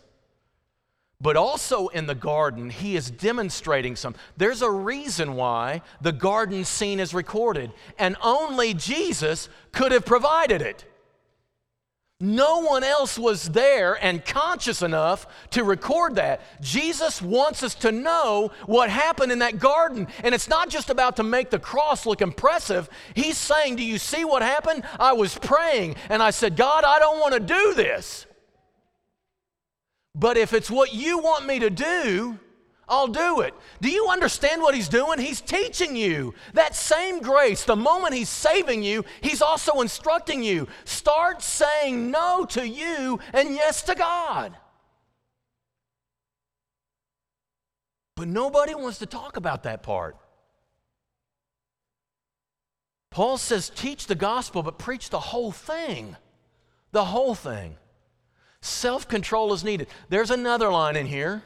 But 1.24 1.38
also 1.38 1.88
in 1.88 2.04
the 2.04 2.14
garden, 2.14 2.68
he 2.68 2.96
is 2.96 3.10
demonstrating 3.10 3.96
some. 3.96 4.14
There's 4.36 4.60
a 4.60 4.70
reason 4.70 5.36
why 5.36 5.80
the 6.02 6.12
garden 6.12 6.66
scene 6.66 7.00
is 7.00 7.14
recorded, 7.14 7.72
and 7.98 8.14
only 8.22 8.74
Jesus 8.74 9.48
could 9.72 9.90
have 9.90 10.04
provided 10.04 10.60
it. 10.60 10.84
No 12.20 12.58
one 12.58 12.84
else 12.84 13.18
was 13.18 13.48
there 13.48 13.94
and 14.04 14.22
conscious 14.22 14.82
enough 14.82 15.26
to 15.52 15.64
record 15.64 16.16
that. 16.16 16.42
Jesus 16.60 17.22
wants 17.22 17.62
us 17.62 17.74
to 17.76 17.90
know 17.90 18.50
what 18.66 18.90
happened 18.90 19.32
in 19.32 19.38
that 19.38 19.58
garden. 19.58 20.08
And 20.22 20.34
it's 20.34 20.48
not 20.48 20.68
just 20.68 20.90
about 20.90 21.16
to 21.16 21.22
make 21.22 21.48
the 21.48 21.58
cross 21.58 22.04
look 22.04 22.20
impressive. 22.20 22.90
He's 23.14 23.38
saying, 23.38 23.76
Do 23.76 23.82
you 23.82 23.96
see 23.96 24.26
what 24.26 24.42
happened? 24.42 24.84
I 25.00 25.14
was 25.14 25.38
praying 25.38 25.96
and 26.10 26.22
I 26.22 26.32
said, 26.32 26.54
God, 26.54 26.84
I 26.84 26.98
don't 26.98 27.18
want 27.18 27.32
to 27.32 27.40
do 27.40 27.72
this. 27.72 28.26
But 30.14 30.36
if 30.36 30.52
it's 30.52 30.70
what 30.70 30.94
you 30.94 31.18
want 31.18 31.46
me 31.46 31.58
to 31.58 31.70
do, 31.70 32.38
I'll 32.88 33.08
do 33.08 33.40
it. 33.40 33.54
Do 33.80 33.88
you 33.88 34.08
understand 34.08 34.62
what 34.62 34.74
he's 34.74 34.88
doing? 34.88 35.18
He's 35.18 35.40
teaching 35.40 35.96
you 35.96 36.34
that 36.52 36.76
same 36.76 37.20
grace. 37.20 37.64
The 37.64 37.76
moment 37.76 38.14
he's 38.14 38.28
saving 38.28 38.82
you, 38.82 39.04
he's 39.22 39.42
also 39.42 39.80
instructing 39.80 40.42
you. 40.42 40.68
Start 40.84 41.42
saying 41.42 42.10
no 42.10 42.44
to 42.50 42.68
you 42.68 43.18
and 43.32 43.50
yes 43.54 43.82
to 43.84 43.94
God. 43.94 44.56
But 48.16 48.28
nobody 48.28 48.74
wants 48.74 48.98
to 48.98 49.06
talk 49.06 49.36
about 49.36 49.64
that 49.64 49.82
part. 49.82 50.16
Paul 53.10 53.38
says, 53.38 53.70
teach 53.70 54.06
the 54.06 54.14
gospel, 54.14 54.62
but 54.62 54.78
preach 54.78 55.10
the 55.10 55.20
whole 55.20 55.52
thing. 55.52 56.16
The 56.92 57.04
whole 57.04 57.34
thing. 57.34 57.76
Self 58.64 59.06
control 59.06 59.52
is 59.52 59.62
needed. 59.62 59.88
There's 60.08 60.30
another 60.30 60.70
line 60.70 60.96
in 60.96 61.04
here 61.04 61.42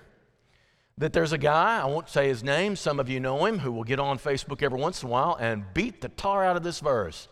that 0.98 1.12
there's 1.12 1.32
a 1.32 1.38
guy, 1.38 1.80
I 1.82 1.86
won't 1.86 2.08
say 2.08 2.28
his 2.28 2.44
name, 2.44 2.76
some 2.76 3.00
of 3.00 3.08
you 3.08 3.18
know 3.18 3.44
him, 3.44 3.58
who 3.58 3.72
will 3.72 3.82
get 3.82 3.98
on 3.98 4.20
Facebook 4.20 4.62
every 4.62 4.78
once 4.78 5.02
in 5.02 5.08
a 5.08 5.10
while 5.10 5.36
and 5.40 5.64
beat 5.74 6.00
the 6.00 6.10
tar 6.10 6.44
out 6.44 6.56
of 6.56 6.62
this 6.62 6.78
verse. 6.78 7.26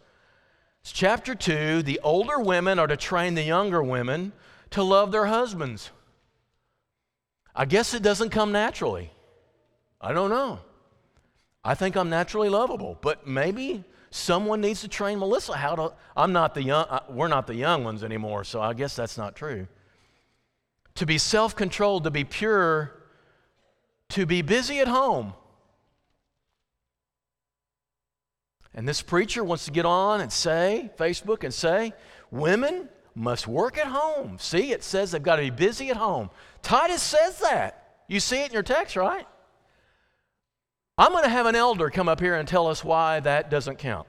It's 0.80 0.90
chapter 0.90 1.36
2 1.36 1.84
the 1.84 2.00
older 2.02 2.40
women 2.40 2.80
are 2.80 2.88
to 2.88 2.96
train 2.96 3.36
the 3.36 3.44
younger 3.44 3.80
women 3.80 4.32
to 4.70 4.82
love 4.82 5.12
their 5.12 5.26
husbands. 5.26 5.92
I 7.54 7.64
guess 7.64 7.94
it 7.94 8.02
doesn't 8.02 8.30
come 8.30 8.50
naturally. 8.50 9.12
I 10.00 10.12
don't 10.12 10.30
know. 10.30 10.58
I 11.62 11.76
think 11.76 11.96
I'm 11.96 12.10
naturally 12.10 12.48
lovable, 12.48 12.98
but 13.02 13.24
maybe 13.24 13.84
someone 14.10 14.60
needs 14.62 14.80
to 14.80 14.88
train 14.88 15.20
Melissa 15.20 15.56
how 15.56 15.76
to. 15.76 15.92
I'm 16.16 16.32
not 16.32 16.54
the 16.54 16.64
young, 16.64 16.86
we're 17.08 17.28
not 17.28 17.46
the 17.46 17.54
young 17.54 17.84
ones 17.84 18.02
anymore, 18.02 18.42
so 18.42 18.60
I 18.60 18.74
guess 18.74 18.96
that's 18.96 19.16
not 19.16 19.36
true. 19.36 19.68
To 20.96 21.06
be 21.06 21.18
self 21.18 21.54
controlled, 21.54 22.04
to 22.04 22.10
be 22.10 22.24
pure, 22.24 22.92
to 24.10 24.26
be 24.26 24.42
busy 24.42 24.80
at 24.80 24.88
home. 24.88 25.34
And 28.74 28.86
this 28.86 29.00
preacher 29.00 29.42
wants 29.42 29.64
to 29.64 29.70
get 29.70 29.86
on 29.86 30.20
and 30.20 30.30
say, 30.30 30.90
Facebook, 30.98 31.44
and 31.44 31.52
say, 31.52 31.94
women 32.30 32.90
must 33.14 33.48
work 33.48 33.78
at 33.78 33.86
home. 33.86 34.38
See, 34.38 34.72
it 34.72 34.84
says 34.84 35.12
they've 35.12 35.22
got 35.22 35.36
to 35.36 35.42
be 35.42 35.50
busy 35.50 35.88
at 35.88 35.96
home. 35.96 36.28
Titus 36.62 37.02
says 37.02 37.38
that. 37.38 38.02
You 38.06 38.20
see 38.20 38.42
it 38.42 38.48
in 38.48 38.52
your 38.52 38.62
text, 38.62 38.94
right? 38.94 39.26
I'm 40.98 41.12
going 41.12 41.24
to 41.24 41.30
have 41.30 41.46
an 41.46 41.56
elder 41.56 41.90
come 41.90 42.08
up 42.08 42.20
here 42.20 42.36
and 42.36 42.46
tell 42.46 42.66
us 42.66 42.84
why 42.84 43.20
that 43.20 43.50
doesn't 43.50 43.78
count. 43.78 44.06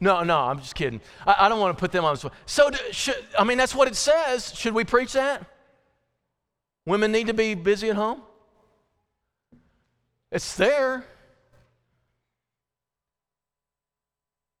No, 0.00 0.22
no, 0.22 0.38
I'm 0.38 0.58
just 0.58 0.74
kidding. 0.74 1.00
I, 1.26 1.36
I 1.40 1.48
don't 1.48 1.60
want 1.60 1.76
to 1.76 1.80
put 1.80 1.92
them 1.92 2.04
on 2.04 2.14
the 2.14 2.18
spot. 2.18 2.34
So, 2.46 2.70
do, 2.70 2.78
should, 2.90 3.16
I 3.38 3.44
mean, 3.44 3.58
that's 3.58 3.74
what 3.74 3.88
it 3.88 3.96
says. 3.96 4.54
Should 4.54 4.74
we 4.74 4.84
preach 4.84 5.12
that? 5.12 5.44
Women 6.86 7.12
need 7.12 7.28
to 7.28 7.34
be 7.34 7.54
busy 7.54 7.90
at 7.90 7.96
home? 7.96 8.20
It's 10.30 10.56
there. 10.56 11.04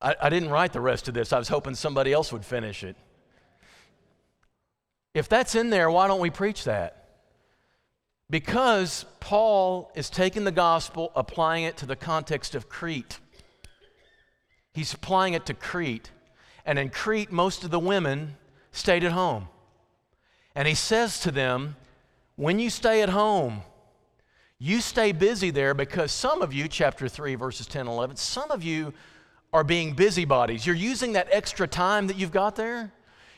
I, 0.00 0.14
I 0.20 0.28
didn't 0.28 0.50
write 0.50 0.72
the 0.72 0.80
rest 0.80 1.08
of 1.08 1.14
this. 1.14 1.32
I 1.32 1.38
was 1.38 1.48
hoping 1.48 1.74
somebody 1.74 2.12
else 2.12 2.32
would 2.32 2.44
finish 2.44 2.84
it. 2.84 2.96
If 5.14 5.28
that's 5.28 5.54
in 5.54 5.70
there, 5.70 5.90
why 5.90 6.08
don't 6.08 6.20
we 6.20 6.30
preach 6.30 6.64
that? 6.64 7.00
Because 8.30 9.04
Paul 9.20 9.92
is 9.94 10.10
taking 10.10 10.44
the 10.44 10.52
gospel, 10.52 11.12
applying 11.14 11.64
it 11.64 11.76
to 11.78 11.86
the 11.86 11.96
context 11.96 12.54
of 12.54 12.68
Crete. 12.68 13.18
He's 14.74 14.92
applying 14.92 15.32
it 15.32 15.46
to 15.46 15.54
Crete. 15.54 16.10
And 16.66 16.78
in 16.78 16.90
Crete, 16.90 17.32
most 17.32 17.64
of 17.64 17.70
the 17.70 17.78
women 17.78 18.36
stayed 18.72 19.04
at 19.04 19.12
home. 19.12 19.48
And 20.54 20.68
he 20.68 20.74
says 20.74 21.20
to 21.20 21.30
them, 21.30 21.76
when 22.36 22.58
you 22.58 22.68
stay 22.68 23.00
at 23.00 23.08
home, 23.08 23.62
you 24.58 24.80
stay 24.80 25.12
busy 25.12 25.50
there 25.50 25.74
because 25.74 26.10
some 26.10 26.42
of 26.42 26.52
you, 26.52 26.68
chapter 26.68 27.08
3, 27.08 27.36
verses 27.36 27.66
10 27.66 27.82
and 27.82 27.90
11, 27.90 28.16
some 28.16 28.50
of 28.50 28.64
you 28.64 28.92
are 29.52 29.64
being 29.64 29.94
busybodies. 29.94 30.66
You're 30.66 30.74
using 30.74 31.12
that 31.12 31.28
extra 31.30 31.68
time 31.68 32.08
that 32.08 32.16
you've 32.16 32.32
got 32.32 32.56
there 32.56 32.92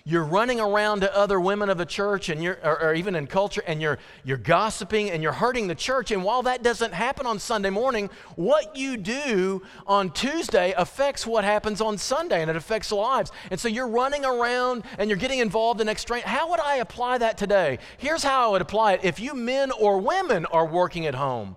you're 0.08 0.24
running 0.24 0.60
around 0.60 1.00
to 1.00 1.14
other 1.16 1.40
women 1.40 1.68
of 1.68 1.78
the 1.78 1.84
church 1.84 2.28
and 2.28 2.40
you're, 2.40 2.56
or, 2.62 2.80
or, 2.80 2.94
even 2.94 3.16
in 3.16 3.26
culture 3.26 3.62
and 3.66 3.82
you're, 3.82 3.98
you're 4.22 4.36
gossiping 4.36 5.10
and 5.10 5.20
you're 5.20 5.32
hurting 5.32 5.66
the 5.66 5.74
church. 5.74 6.12
And 6.12 6.22
while 6.22 6.42
that 6.44 6.62
doesn't 6.62 6.94
happen 6.94 7.26
on 7.26 7.40
Sunday 7.40 7.70
morning, 7.70 8.08
what 8.36 8.76
you 8.76 8.96
do 8.96 9.62
on 9.84 10.12
Tuesday 10.12 10.72
affects 10.76 11.26
what 11.26 11.42
happens 11.42 11.80
on 11.80 11.98
Sunday 11.98 12.40
and 12.40 12.48
it 12.48 12.54
affects 12.54 12.92
lives. 12.92 13.32
And 13.50 13.58
so 13.58 13.66
you're 13.66 13.88
running 13.88 14.24
around 14.24 14.84
and 14.96 15.10
you're 15.10 15.18
getting 15.18 15.40
involved 15.40 15.80
in 15.80 15.88
extreme. 15.88 16.22
How 16.22 16.50
would 16.50 16.60
I 16.60 16.76
apply 16.76 17.18
that 17.18 17.36
today? 17.36 17.80
Here's 17.98 18.22
how 18.22 18.48
I 18.48 18.52
would 18.52 18.62
apply 18.62 18.92
it. 18.92 19.00
If 19.02 19.18
you 19.18 19.34
men 19.34 19.72
or 19.72 19.98
women 19.98 20.46
are 20.46 20.66
working 20.66 21.06
at 21.06 21.16
home, 21.16 21.56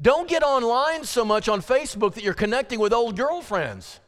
don't 0.00 0.30
get 0.30 0.42
online 0.42 1.04
so 1.04 1.26
much 1.26 1.46
on 1.46 1.60
Facebook 1.60 2.14
that 2.14 2.24
you're 2.24 2.32
connecting 2.32 2.80
with 2.80 2.94
old 2.94 3.18
girlfriends. 3.18 4.00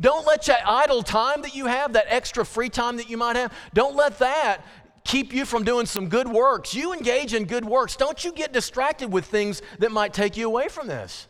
Don't 0.00 0.26
let 0.26 0.46
that 0.46 0.66
idle 0.66 1.02
time 1.02 1.42
that 1.42 1.54
you 1.54 1.66
have, 1.66 1.92
that 1.92 2.06
extra 2.08 2.44
free 2.44 2.70
time 2.70 2.96
that 2.96 3.10
you 3.10 3.18
might 3.18 3.36
have, 3.36 3.52
don't 3.74 3.94
let 3.94 4.18
that 4.20 4.64
keep 5.04 5.32
you 5.32 5.44
from 5.44 5.64
doing 5.64 5.86
some 5.86 6.08
good 6.08 6.28
works. 6.28 6.74
You 6.74 6.92
engage 6.92 7.34
in 7.34 7.44
good 7.44 7.64
works. 7.64 7.96
Don't 7.96 8.24
you 8.24 8.32
get 8.32 8.52
distracted 8.52 9.12
with 9.12 9.26
things 9.26 9.60
that 9.78 9.92
might 9.92 10.14
take 10.14 10.36
you 10.36 10.46
away 10.46 10.68
from 10.68 10.88
this. 10.88 11.26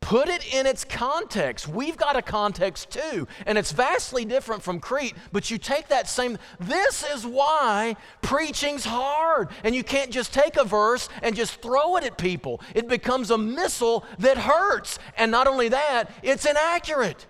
Put 0.00 0.28
it 0.28 0.54
in 0.54 0.64
its 0.66 0.84
context. 0.84 1.68
We've 1.68 1.96
got 1.96 2.16
a 2.16 2.22
context 2.22 2.90
too, 2.90 3.26
and 3.46 3.58
it's 3.58 3.72
vastly 3.72 4.24
different 4.24 4.62
from 4.62 4.80
Crete, 4.80 5.14
but 5.32 5.50
you 5.50 5.58
take 5.58 5.88
that 5.88 6.08
same. 6.08 6.38
This 6.60 7.04
is 7.12 7.26
why 7.26 7.96
preaching's 8.22 8.84
hard, 8.84 9.48
and 9.64 9.74
you 9.74 9.82
can't 9.82 10.10
just 10.10 10.32
take 10.32 10.56
a 10.56 10.64
verse 10.64 11.08
and 11.20 11.34
just 11.34 11.60
throw 11.60 11.96
it 11.96 12.04
at 12.04 12.16
people. 12.16 12.60
It 12.74 12.88
becomes 12.88 13.30
a 13.30 13.36
missile 13.36 14.04
that 14.20 14.38
hurts, 14.38 14.98
and 15.16 15.30
not 15.30 15.46
only 15.46 15.68
that, 15.70 16.10
it's 16.22 16.46
inaccurate. 16.46 17.26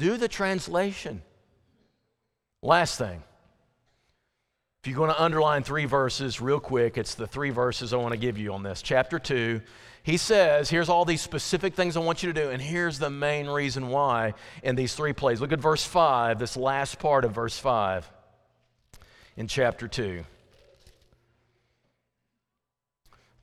Do 0.00 0.16
the 0.16 0.28
translation. 0.28 1.20
Last 2.62 2.96
thing. 2.96 3.22
If 4.82 4.88
you're 4.88 4.96
going 4.96 5.10
to 5.10 5.22
underline 5.22 5.62
three 5.62 5.84
verses 5.84 6.40
real 6.40 6.58
quick, 6.58 6.96
it's 6.96 7.14
the 7.14 7.26
three 7.26 7.50
verses 7.50 7.92
I 7.92 7.98
want 7.98 8.12
to 8.12 8.18
give 8.18 8.38
you 8.38 8.54
on 8.54 8.62
this. 8.62 8.80
Chapter 8.80 9.18
2, 9.18 9.60
he 10.02 10.16
says, 10.16 10.70
Here's 10.70 10.88
all 10.88 11.04
these 11.04 11.20
specific 11.20 11.74
things 11.74 11.98
I 11.98 12.00
want 12.00 12.22
you 12.22 12.32
to 12.32 12.42
do, 12.42 12.48
and 12.48 12.62
here's 12.62 12.98
the 12.98 13.10
main 13.10 13.46
reason 13.46 13.88
why 13.88 14.32
in 14.62 14.74
these 14.74 14.94
three 14.94 15.12
plays. 15.12 15.38
Look 15.38 15.52
at 15.52 15.60
verse 15.60 15.84
5, 15.84 16.38
this 16.38 16.56
last 16.56 16.98
part 16.98 17.26
of 17.26 17.32
verse 17.32 17.58
5 17.58 18.10
in 19.36 19.48
chapter 19.48 19.86
2. 19.86 20.24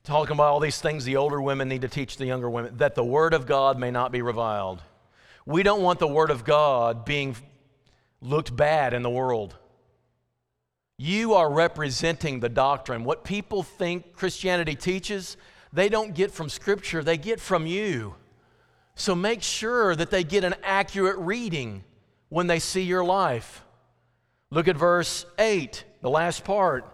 Talking 0.06 0.34
about 0.34 0.54
all 0.54 0.60
these 0.60 0.82
things 0.82 1.06
the 1.06 1.18
older 1.18 1.40
women 1.40 1.70
need 1.70 1.82
to 1.84 1.88
teach 1.88 2.18
the 2.18 2.26
younger 2.26 2.50
women, 2.50 2.78
that 2.78 2.96
the 2.96 3.04
word 3.04 3.36
of 3.36 3.46
God 3.46 3.78
may 3.78 3.92
not 3.92 4.12
be 4.12 4.24
reviled. 4.24 4.82
We 5.48 5.64
don't 5.64 5.82
want 5.82 6.00
the 6.00 6.08
word 6.10 6.30
of 6.30 6.44
God 6.44 7.06
being 7.06 7.34
looked 8.22 8.54
bad 8.54 8.94
in 8.94 9.02
the 9.02 9.10
world. 9.10 9.56
You 10.98 11.36
are 11.36 11.50
representing 11.50 12.42
the 12.42 12.50
doctrine. 12.50 13.06
What 13.06 13.24
people 13.24 13.64
think 13.64 14.12
Christianity 14.12 14.76
teaches, 14.76 15.38
they 15.72 15.88
don't 15.88 16.14
get 16.14 16.32
from 16.32 16.50
Scripture, 16.50 17.02
they 17.02 17.16
get 17.16 17.40
from 17.40 17.66
you. 17.66 18.16
So 18.96 19.16
make 19.16 19.42
sure 19.42 19.96
that 19.96 20.12
they 20.12 20.26
get 20.26 20.44
an 20.44 20.56
accurate 20.64 21.18
reading 21.18 21.86
when 22.28 22.48
they 22.48 22.60
see 22.60 22.84
your 22.84 23.06
life. 23.06 23.64
Look 24.50 24.68
at 24.68 24.76
verse 24.76 25.26
8, 25.40 25.86
the 26.02 26.10
last 26.10 26.44
part. 26.44 26.94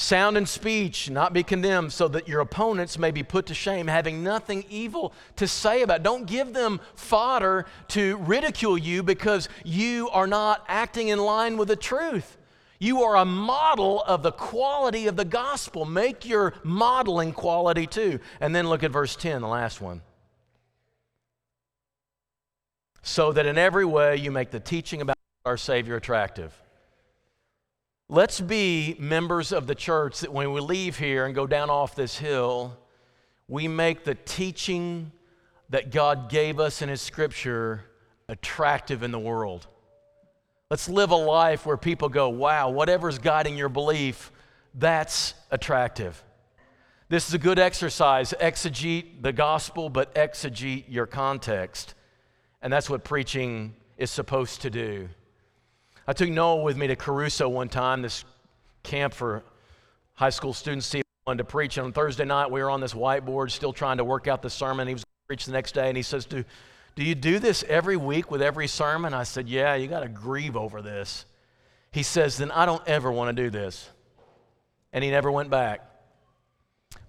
Sound 0.00 0.38
in 0.38 0.46
speech, 0.46 1.10
not 1.10 1.34
be 1.34 1.42
condemned, 1.42 1.92
so 1.92 2.08
that 2.08 2.26
your 2.26 2.40
opponents 2.40 2.98
may 2.98 3.10
be 3.10 3.22
put 3.22 3.44
to 3.48 3.54
shame, 3.54 3.86
having 3.86 4.22
nothing 4.22 4.64
evil 4.70 5.12
to 5.36 5.46
say 5.46 5.82
about. 5.82 5.98
It. 5.98 6.04
Don't 6.04 6.24
give 6.24 6.54
them 6.54 6.80
fodder 6.94 7.66
to 7.88 8.16
ridicule 8.16 8.78
you 8.78 9.02
because 9.02 9.50
you 9.62 10.08
are 10.08 10.26
not 10.26 10.64
acting 10.68 11.08
in 11.08 11.18
line 11.18 11.58
with 11.58 11.68
the 11.68 11.76
truth. 11.76 12.38
You 12.78 13.02
are 13.02 13.16
a 13.16 13.26
model 13.26 14.02
of 14.04 14.22
the 14.22 14.32
quality 14.32 15.06
of 15.06 15.16
the 15.16 15.24
gospel. 15.26 15.84
Make 15.84 16.26
your 16.26 16.54
modeling 16.62 17.34
quality 17.34 17.86
too. 17.86 18.20
And 18.40 18.56
then 18.56 18.70
look 18.70 18.82
at 18.82 18.90
verse 18.90 19.14
10, 19.16 19.42
the 19.42 19.48
last 19.48 19.82
one. 19.82 20.00
So 23.02 23.32
that 23.32 23.44
in 23.44 23.58
every 23.58 23.84
way 23.84 24.16
you 24.16 24.30
make 24.30 24.50
the 24.50 24.60
teaching 24.60 25.02
about 25.02 25.18
our 25.44 25.58
Savior 25.58 25.96
attractive. 25.96 26.58
Let's 28.12 28.40
be 28.40 28.96
members 28.98 29.52
of 29.52 29.68
the 29.68 29.74
church 29.76 30.18
that 30.22 30.32
when 30.32 30.50
we 30.50 30.60
leave 30.60 30.98
here 30.98 31.26
and 31.26 31.32
go 31.32 31.46
down 31.46 31.70
off 31.70 31.94
this 31.94 32.18
hill, 32.18 32.76
we 33.46 33.68
make 33.68 34.02
the 34.02 34.16
teaching 34.16 35.12
that 35.68 35.92
God 35.92 36.28
gave 36.28 36.58
us 36.58 36.82
in 36.82 36.88
His 36.88 37.00
Scripture 37.00 37.84
attractive 38.26 39.04
in 39.04 39.12
the 39.12 39.18
world. 39.20 39.68
Let's 40.70 40.88
live 40.88 41.12
a 41.12 41.16
life 41.16 41.64
where 41.64 41.76
people 41.76 42.08
go, 42.08 42.30
wow, 42.30 42.70
whatever's 42.70 43.20
guiding 43.20 43.56
your 43.56 43.68
belief, 43.68 44.32
that's 44.74 45.34
attractive. 45.52 46.20
This 47.10 47.28
is 47.28 47.34
a 47.34 47.38
good 47.38 47.60
exercise. 47.60 48.34
Exegete 48.40 49.22
the 49.22 49.32
gospel, 49.32 49.88
but 49.88 50.12
exegete 50.16 50.86
your 50.88 51.06
context. 51.06 51.94
And 52.60 52.72
that's 52.72 52.90
what 52.90 53.04
preaching 53.04 53.76
is 53.96 54.10
supposed 54.10 54.62
to 54.62 54.70
do. 54.70 55.10
I 56.10 56.12
took 56.12 56.28
Noah 56.28 56.64
with 56.64 56.76
me 56.76 56.88
to 56.88 56.96
Caruso 56.96 57.48
one 57.48 57.68
time, 57.68 58.02
this 58.02 58.24
camp 58.82 59.14
for 59.14 59.44
high 60.14 60.30
school 60.30 60.52
students 60.52 60.90
to 60.90 61.04
to 61.28 61.44
preach. 61.44 61.76
And 61.76 61.84
on 61.84 61.92
Thursday 61.92 62.24
night, 62.24 62.50
we 62.50 62.60
were 62.60 62.68
on 62.68 62.80
this 62.80 62.92
whiteboard 62.92 63.52
still 63.52 63.72
trying 63.72 63.98
to 63.98 64.04
work 64.04 64.26
out 64.26 64.42
the 64.42 64.50
sermon. 64.50 64.88
He 64.88 64.94
was 64.94 65.04
going 65.04 65.22
to 65.22 65.26
preach 65.28 65.46
the 65.46 65.52
next 65.52 65.70
day, 65.70 65.86
and 65.86 65.96
he 65.96 66.02
says, 66.02 66.24
Do 66.24 66.44
do 66.96 67.04
you 67.04 67.14
do 67.14 67.38
this 67.38 67.62
every 67.68 67.96
week 67.96 68.28
with 68.28 68.42
every 68.42 68.66
sermon? 68.66 69.14
I 69.14 69.22
said, 69.22 69.48
Yeah, 69.48 69.76
you 69.76 69.86
got 69.86 70.00
to 70.00 70.08
grieve 70.08 70.56
over 70.56 70.82
this. 70.82 71.26
He 71.92 72.02
says, 72.02 72.38
Then 72.38 72.50
I 72.50 72.66
don't 72.66 72.82
ever 72.88 73.12
want 73.12 73.36
to 73.36 73.40
do 73.44 73.48
this. 73.48 73.88
And 74.92 75.04
he 75.04 75.12
never 75.12 75.30
went 75.30 75.48
back. 75.48 75.88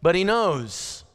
But 0.04 0.14
he 0.14 0.24
knows. 0.24 1.06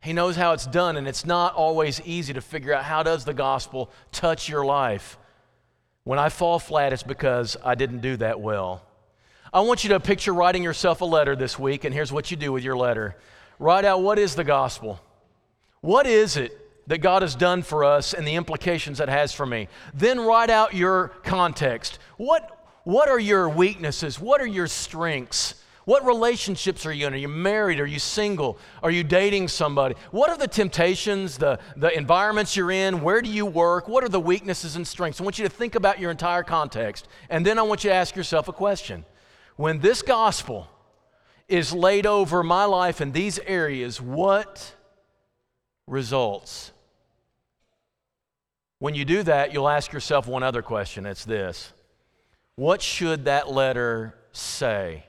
He 0.00 0.14
knows 0.14 0.34
how 0.34 0.54
it's 0.54 0.66
done, 0.66 0.96
and 0.96 1.06
it's 1.06 1.26
not 1.26 1.52
always 1.52 2.00
easy 2.06 2.32
to 2.32 2.40
figure 2.40 2.72
out 2.72 2.84
how 2.84 3.02
does 3.02 3.26
the 3.26 3.34
gospel 3.34 3.90
touch 4.12 4.48
your 4.48 4.64
life. 4.64 5.18
When 6.08 6.18
I 6.18 6.30
fall 6.30 6.58
flat, 6.58 6.94
it's 6.94 7.02
because 7.02 7.58
I 7.62 7.74
didn't 7.74 8.00
do 8.00 8.16
that 8.16 8.40
well. 8.40 8.82
I 9.52 9.60
want 9.60 9.84
you 9.84 9.90
to 9.90 10.00
picture 10.00 10.32
writing 10.32 10.62
yourself 10.62 11.02
a 11.02 11.04
letter 11.04 11.36
this 11.36 11.58
week, 11.58 11.84
and 11.84 11.92
here's 11.92 12.10
what 12.10 12.30
you 12.30 12.36
do 12.38 12.50
with 12.50 12.64
your 12.64 12.78
letter 12.78 13.14
write 13.58 13.84
out 13.84 14.00
what 14.00 14.18
is 14.18 14.34
the 14.34 14.42
gospel? 14.42 15.00
What 15.82 16.06
is 16.06 16.38
it? 16.38 16.58
that 16.86 17.02
God 17.02 17.20
has 17.20 17.34
done 17.34 17.62
for 17.62 17.84
us 17.84 18.14
and 18.14 18.26
the 18.26 18.36
implications 18.36 18.96
that 18.96 19.10
has 19.10 19.34
for 19.34 19.44
me. 19.44 19.68
Then 19.92 20.18
write 20.18 20.48
out 20.48 20.72
your 20.72 21.08
context. 21.22 21.98
What, 22.16 22.66
what 22.84 23.10
are 23.10 23.20
your 23.20 23.46
weaknesses? 23.46 24.18
What 24.18 24.40
are 24.40 24.46
your 24.46 24.68
strengths? 24.68 25.62
What 25.88 26.04
relationships 26.04 26.84
are 26.84 26.92
you 26.92 27.06
in? 27.06 27.14
Are 27.14 27.16
you 27.16 27.28
married? 27.28 27.80
Are 27.80 27.86
you 27.86 27.98
single? 27.98 28.58
Are 28.82 28.90
you 28.90 29.02
dating 29.02 29.48
somebody? 29.48 29.94
What 30.10 30.28
are 30.28 30.36
the 30.36 30.46
temptations, 30.46 31.38
the, 31.38 31.58
the 31.78 31.96
environments 31.96 32.54
you're 32.54 32.70
in? 32.70 33.00
Where 33.00 33.22
do 33.22 33.30
you 33.30 33.46
work? 33.46 33.88
What 33.88 34.04
are 34.04 34.10
the 34.10 34.20
weaknesses 34.20 34.76
and 34.76 34.86
strengths? 34.86 35.18
I 35.18 35.24
want 35.24 35.38
you 35.38 35.48
to 35.48 35.50
think 35.50 35.76
about 35.76 35.98
your 35.98 36.10
entire 36.10 36.42
context. 36.42 37.08
And 37.30 37.46
then 37.46 37.58
I 37.58 37.62
want 37.62 37.84
you 37.84 37.88
to 37.88 37.96
ask 37.96 38.14
yourself 38.16 38.48
a 38.48 38.52
question. 38.52 39.06
When 39.56 39.78
this 39.78 40.02
gospel 40.02 40.68
is 41.48 41.72
laid 41.72 42.04
over 42.04 42.42
my 42.42 42.66
life 42.66 43.00
in 43.00 43.12
these 43.12 43.38
areas, 43.46 43.98
what 43.98 44.74
results? 45.86 46.70
When 48.78 48.94
you 48.94 49.06
do 49.06 49.22
that, 49.22 49.54
you'll 49.54 49.70
ask 49.70 49.90
yourself 49.90 50.26
one 50.26 50.42
other 50.42 50.60
question. 50.60 51.06
It's 51.06 51.24
this 51.24 51.72
What 52.56 52.82
should 52.82 53.24
that 53.24 53.50
letter 53.50 54.18
say? 54.32 55.04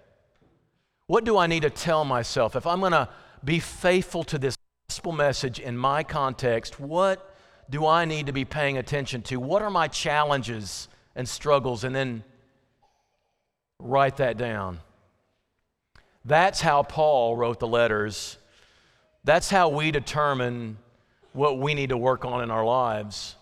What 1.10 1.26
do 1.26 1.40
I 1.40 1.48
need 1.48 1.64
to 1.64 1.72
tell 1.72 2.06
myself? 2.06 2.56
If 2.56 2.68
I'm 2.68 2.82
going 2.82 2.92
to 2.92 3.10
be 3.44 3.58
faithful 3.58 4.24
to 4.26 4.38
this 4.38 4.56
gospel 4.88 5.12
message 5.12 5.58
in 5.58 5.76
my 5.76 6.04
context, 6.04 6.80
what 6.80 7.36
do 7.68 7.88
I 7.88 8.06
need 8.06 8.28
to 8.28 8.32
be 8.32 8.46
paying 8.46 8.78
attention 8.78 9.24
to? 9.24 9.40
What 9.40 9.64
are 9.64 9.72
my 9.72 9.88
challenges 9.88 10.88
and 11.16 11.28
struggles? 11.28 11.84
And 11.84 11.96
then 11.96 12.24
write 13.80 14.18
that 14.18 14.38
down. 14.38 14.82
That's 16.26 16.62
how 16.62 16.84
Paul 16.84 17.36
wrote 17.36 17.60
the 17.60 17.68
letters. 17.68 18.38
That's 19.24 19.50
how 19.50 19.70
we 19.70 19.90
determine 19.90 20.78
what 21.34 21.58
we 21.58 21.74
need 21.74 21.90
to 21.90 21.98
work 21.98 22.24
on 22.24 22.44
in 22.44 22.52
our 22.52 22.64
lives. 22.64 23.36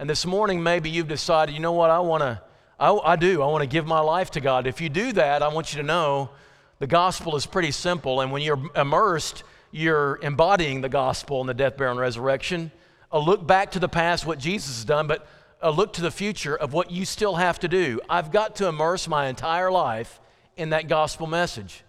And 0.00 0.10
this 0.10 0.26
morning, 0.26 0.60
maybe 0.60 0.90
you've 0.90 1.06
decided, 1.06 1.54
you 1.54 1.60
know 1.60 1.70
what, 1.70 1.88
I 1.88 2.00
want 2.00 2.22
to, 2.22 2.42
I, 2.80 2.92
I 2.92 3.14
do, 3.14 3.42
I 3.42 3.46
want 3.46 3.62
to 3.62 3.68
give 3.68 3.86
my 3.86 4.00
life 4.00 4.32
to 4.32 4.40
God. 4.40 4.66
If 4.66 4.80
you 4.80 4.88
do 4.88 5.12
that, 5.12 5.44
I 5.44 5.46
want 5.46 5.72
you 5.72 5.80
to 5.80 5.86
know 5.86 6.30
the 6.78 6.86
gospel 6.86 7.36
is 7.36 7.46
pretty 7.46 7.70
simple. 7.70 8.20
And 8.20 8.30
when 8.30 8.42
you're 8.42 8.62
immersed, 8.74 9.44
you're 9.70 10.18
embodying 10.22 10.80
the 10.80 10.88
gospel 10.88 11.40
in 11.40 11.46
the 11.46 11.54
death, 11.54 11.76
burial, 11.76 11.92
and 11.92 12.00
resurrection. 12.00 12.70
A 13.12 13.18
look 13.18 13.46
back 13.46 13.72
to 13.72 13.78
the 13.78 13.88
past, 13.88 14.26
what 14.26 14.38
Jesus 14.38 14.76
has 14.76 14.84
done, 14.84 15.06
but 15.06 15.26
a 15.62 15.70
look 15.70 15.94
to 15.94 16.02
the 16.02 16.10
future 16.10 16.56
of 16.56 16.72
what 16.72 16.90
you 16.90 17.04
still 17.04 17.36
have 17.36 17.58
to 17.60 17.68
do. 17.68 18.00
I've 18.08 18.30
got 18.30 18.56
to 18.56 18.68
immerse 18.68 19.08
my 19.08 19.28
entire 19.28 19.70
life 19.70 20.20
in 20.56 20.70
that 20.70 20.88
gospel 20.88 21.26
message. 21.26 21.82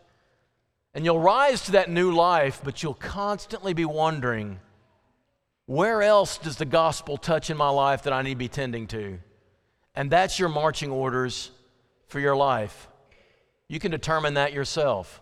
And 0.94 1.06
you'll 1.06 1.20
rise 1.20 1.62
to 1.66 1.74
that 1.74 1.90
new 1.90 2.12
life, 2.12 2.62
but 2.64 2.82
you'll 2.82 2.94
constantly 2.94 3.74
be 3.74 3.86
wondering, 3.86 4.60
where 5.66 6.02
else 6.02 6.38
does 6.38 6.56
the 6.56 6.66
gospel 6.66 7.18
touch 7.18 7.50
in 7.50 7.58
my 7.58 7.70
life 7.70 8.04
that 8.04 8.14
I 8.14 8.22
need 8.22 8.32
to 8.32 8.36
be 8.38 8.48
tending 8.48 8.88
to? 8.88 9.20
And 9.96 10.10
that's 10.10 10.40
your 10.40 10.50
marching 10.50 10.92
orders 10.92 11.52
for 12.08 12.20
your 12.20 12.36
life. 12.36 12.88
You 13.70 13.80
can 13.80 13.92
determine 13.92 14.36
that 14.36 14.54
yourself. 14.54 15.22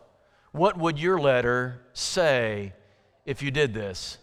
What 0.51 0.77
would 0.77 0.99
your 0.99 1.19
letter 1.19 1.81
say 1.93 2.73
if 3.25 3.41
you 3.41 3.51
did 3.51 3.73
this? 3.73 4.17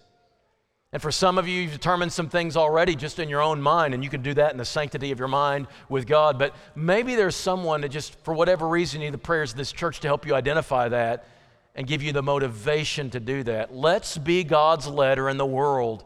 And 0.92 1.00
for 1.00 1.10
some 1.10 1.38
of 1.38 1.48
you, 1.48 1.62
you've 1.62 1.72
determined 1.72 2.12
some 2.12 2.28
things 2.28 2.54
already 2.56 2.94
just 2.94 3.18
in 3.18 3.30
your 3.30 3.40
own 3.40 3.62
mind, 3.62 3.94
and 3.94 4.04
you 4.04 4.10
can 4.10 4.20
do 4.20 4.34
that 4.34 4.52
in 4.52 4.58
the 4.58 4.64
sanctity 4.64 5.10
of 5.10 5.18
your 5.18 5.28
mind 5.28 5.66
with 5.88 6.06
God. 6.06 6.38
But 6.38 6.54
maybe 6.74 7.14
there's 7.14 7.34
someone 7.34 7.80
that 7.80 7.88
just, 7.88 8.14
for 8.24 8.34
whatever 8.34 8.68
reason, 8.68 9.00
you 9.00 9.06
need 9.06 9.14
the 9.14 9.18
prayers 9.18 9.52
of 9.52 9.56
this 9.56 9.72
church 9.72 10.00
to 10.00 10.08
help 10.08 10.26
you 10.26 10.34
identify 10.34 10.90
that 10.90 11.26
and 11.74 11.86
give 11.86 12.02
you 12.02 12.12
the 12.12 12.22
motivation 12.22 13.08
to 13.10 13.20
do 13.20 13.42
that. 13.44 13.74
Let's 13.74 14.18
be 14.18 14.44
God's 14.44 14.86
letter 14.86 15.30
in 15.30 15.38
the 15.38 15.46
world 15.46 16.04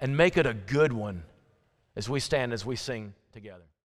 and 0.00 0.16
make 0.16 0.38
it 0.38 0.46
a 0.46 0.54
good 0.54 0.92
one 0.92 1.22
as 1.94 2.08
we 2.08 2.18
stand, 2.18 2.54
as 2.54 2.64
we 2.64 2.76
sing 2.76 3.12
together. 3.32 3.64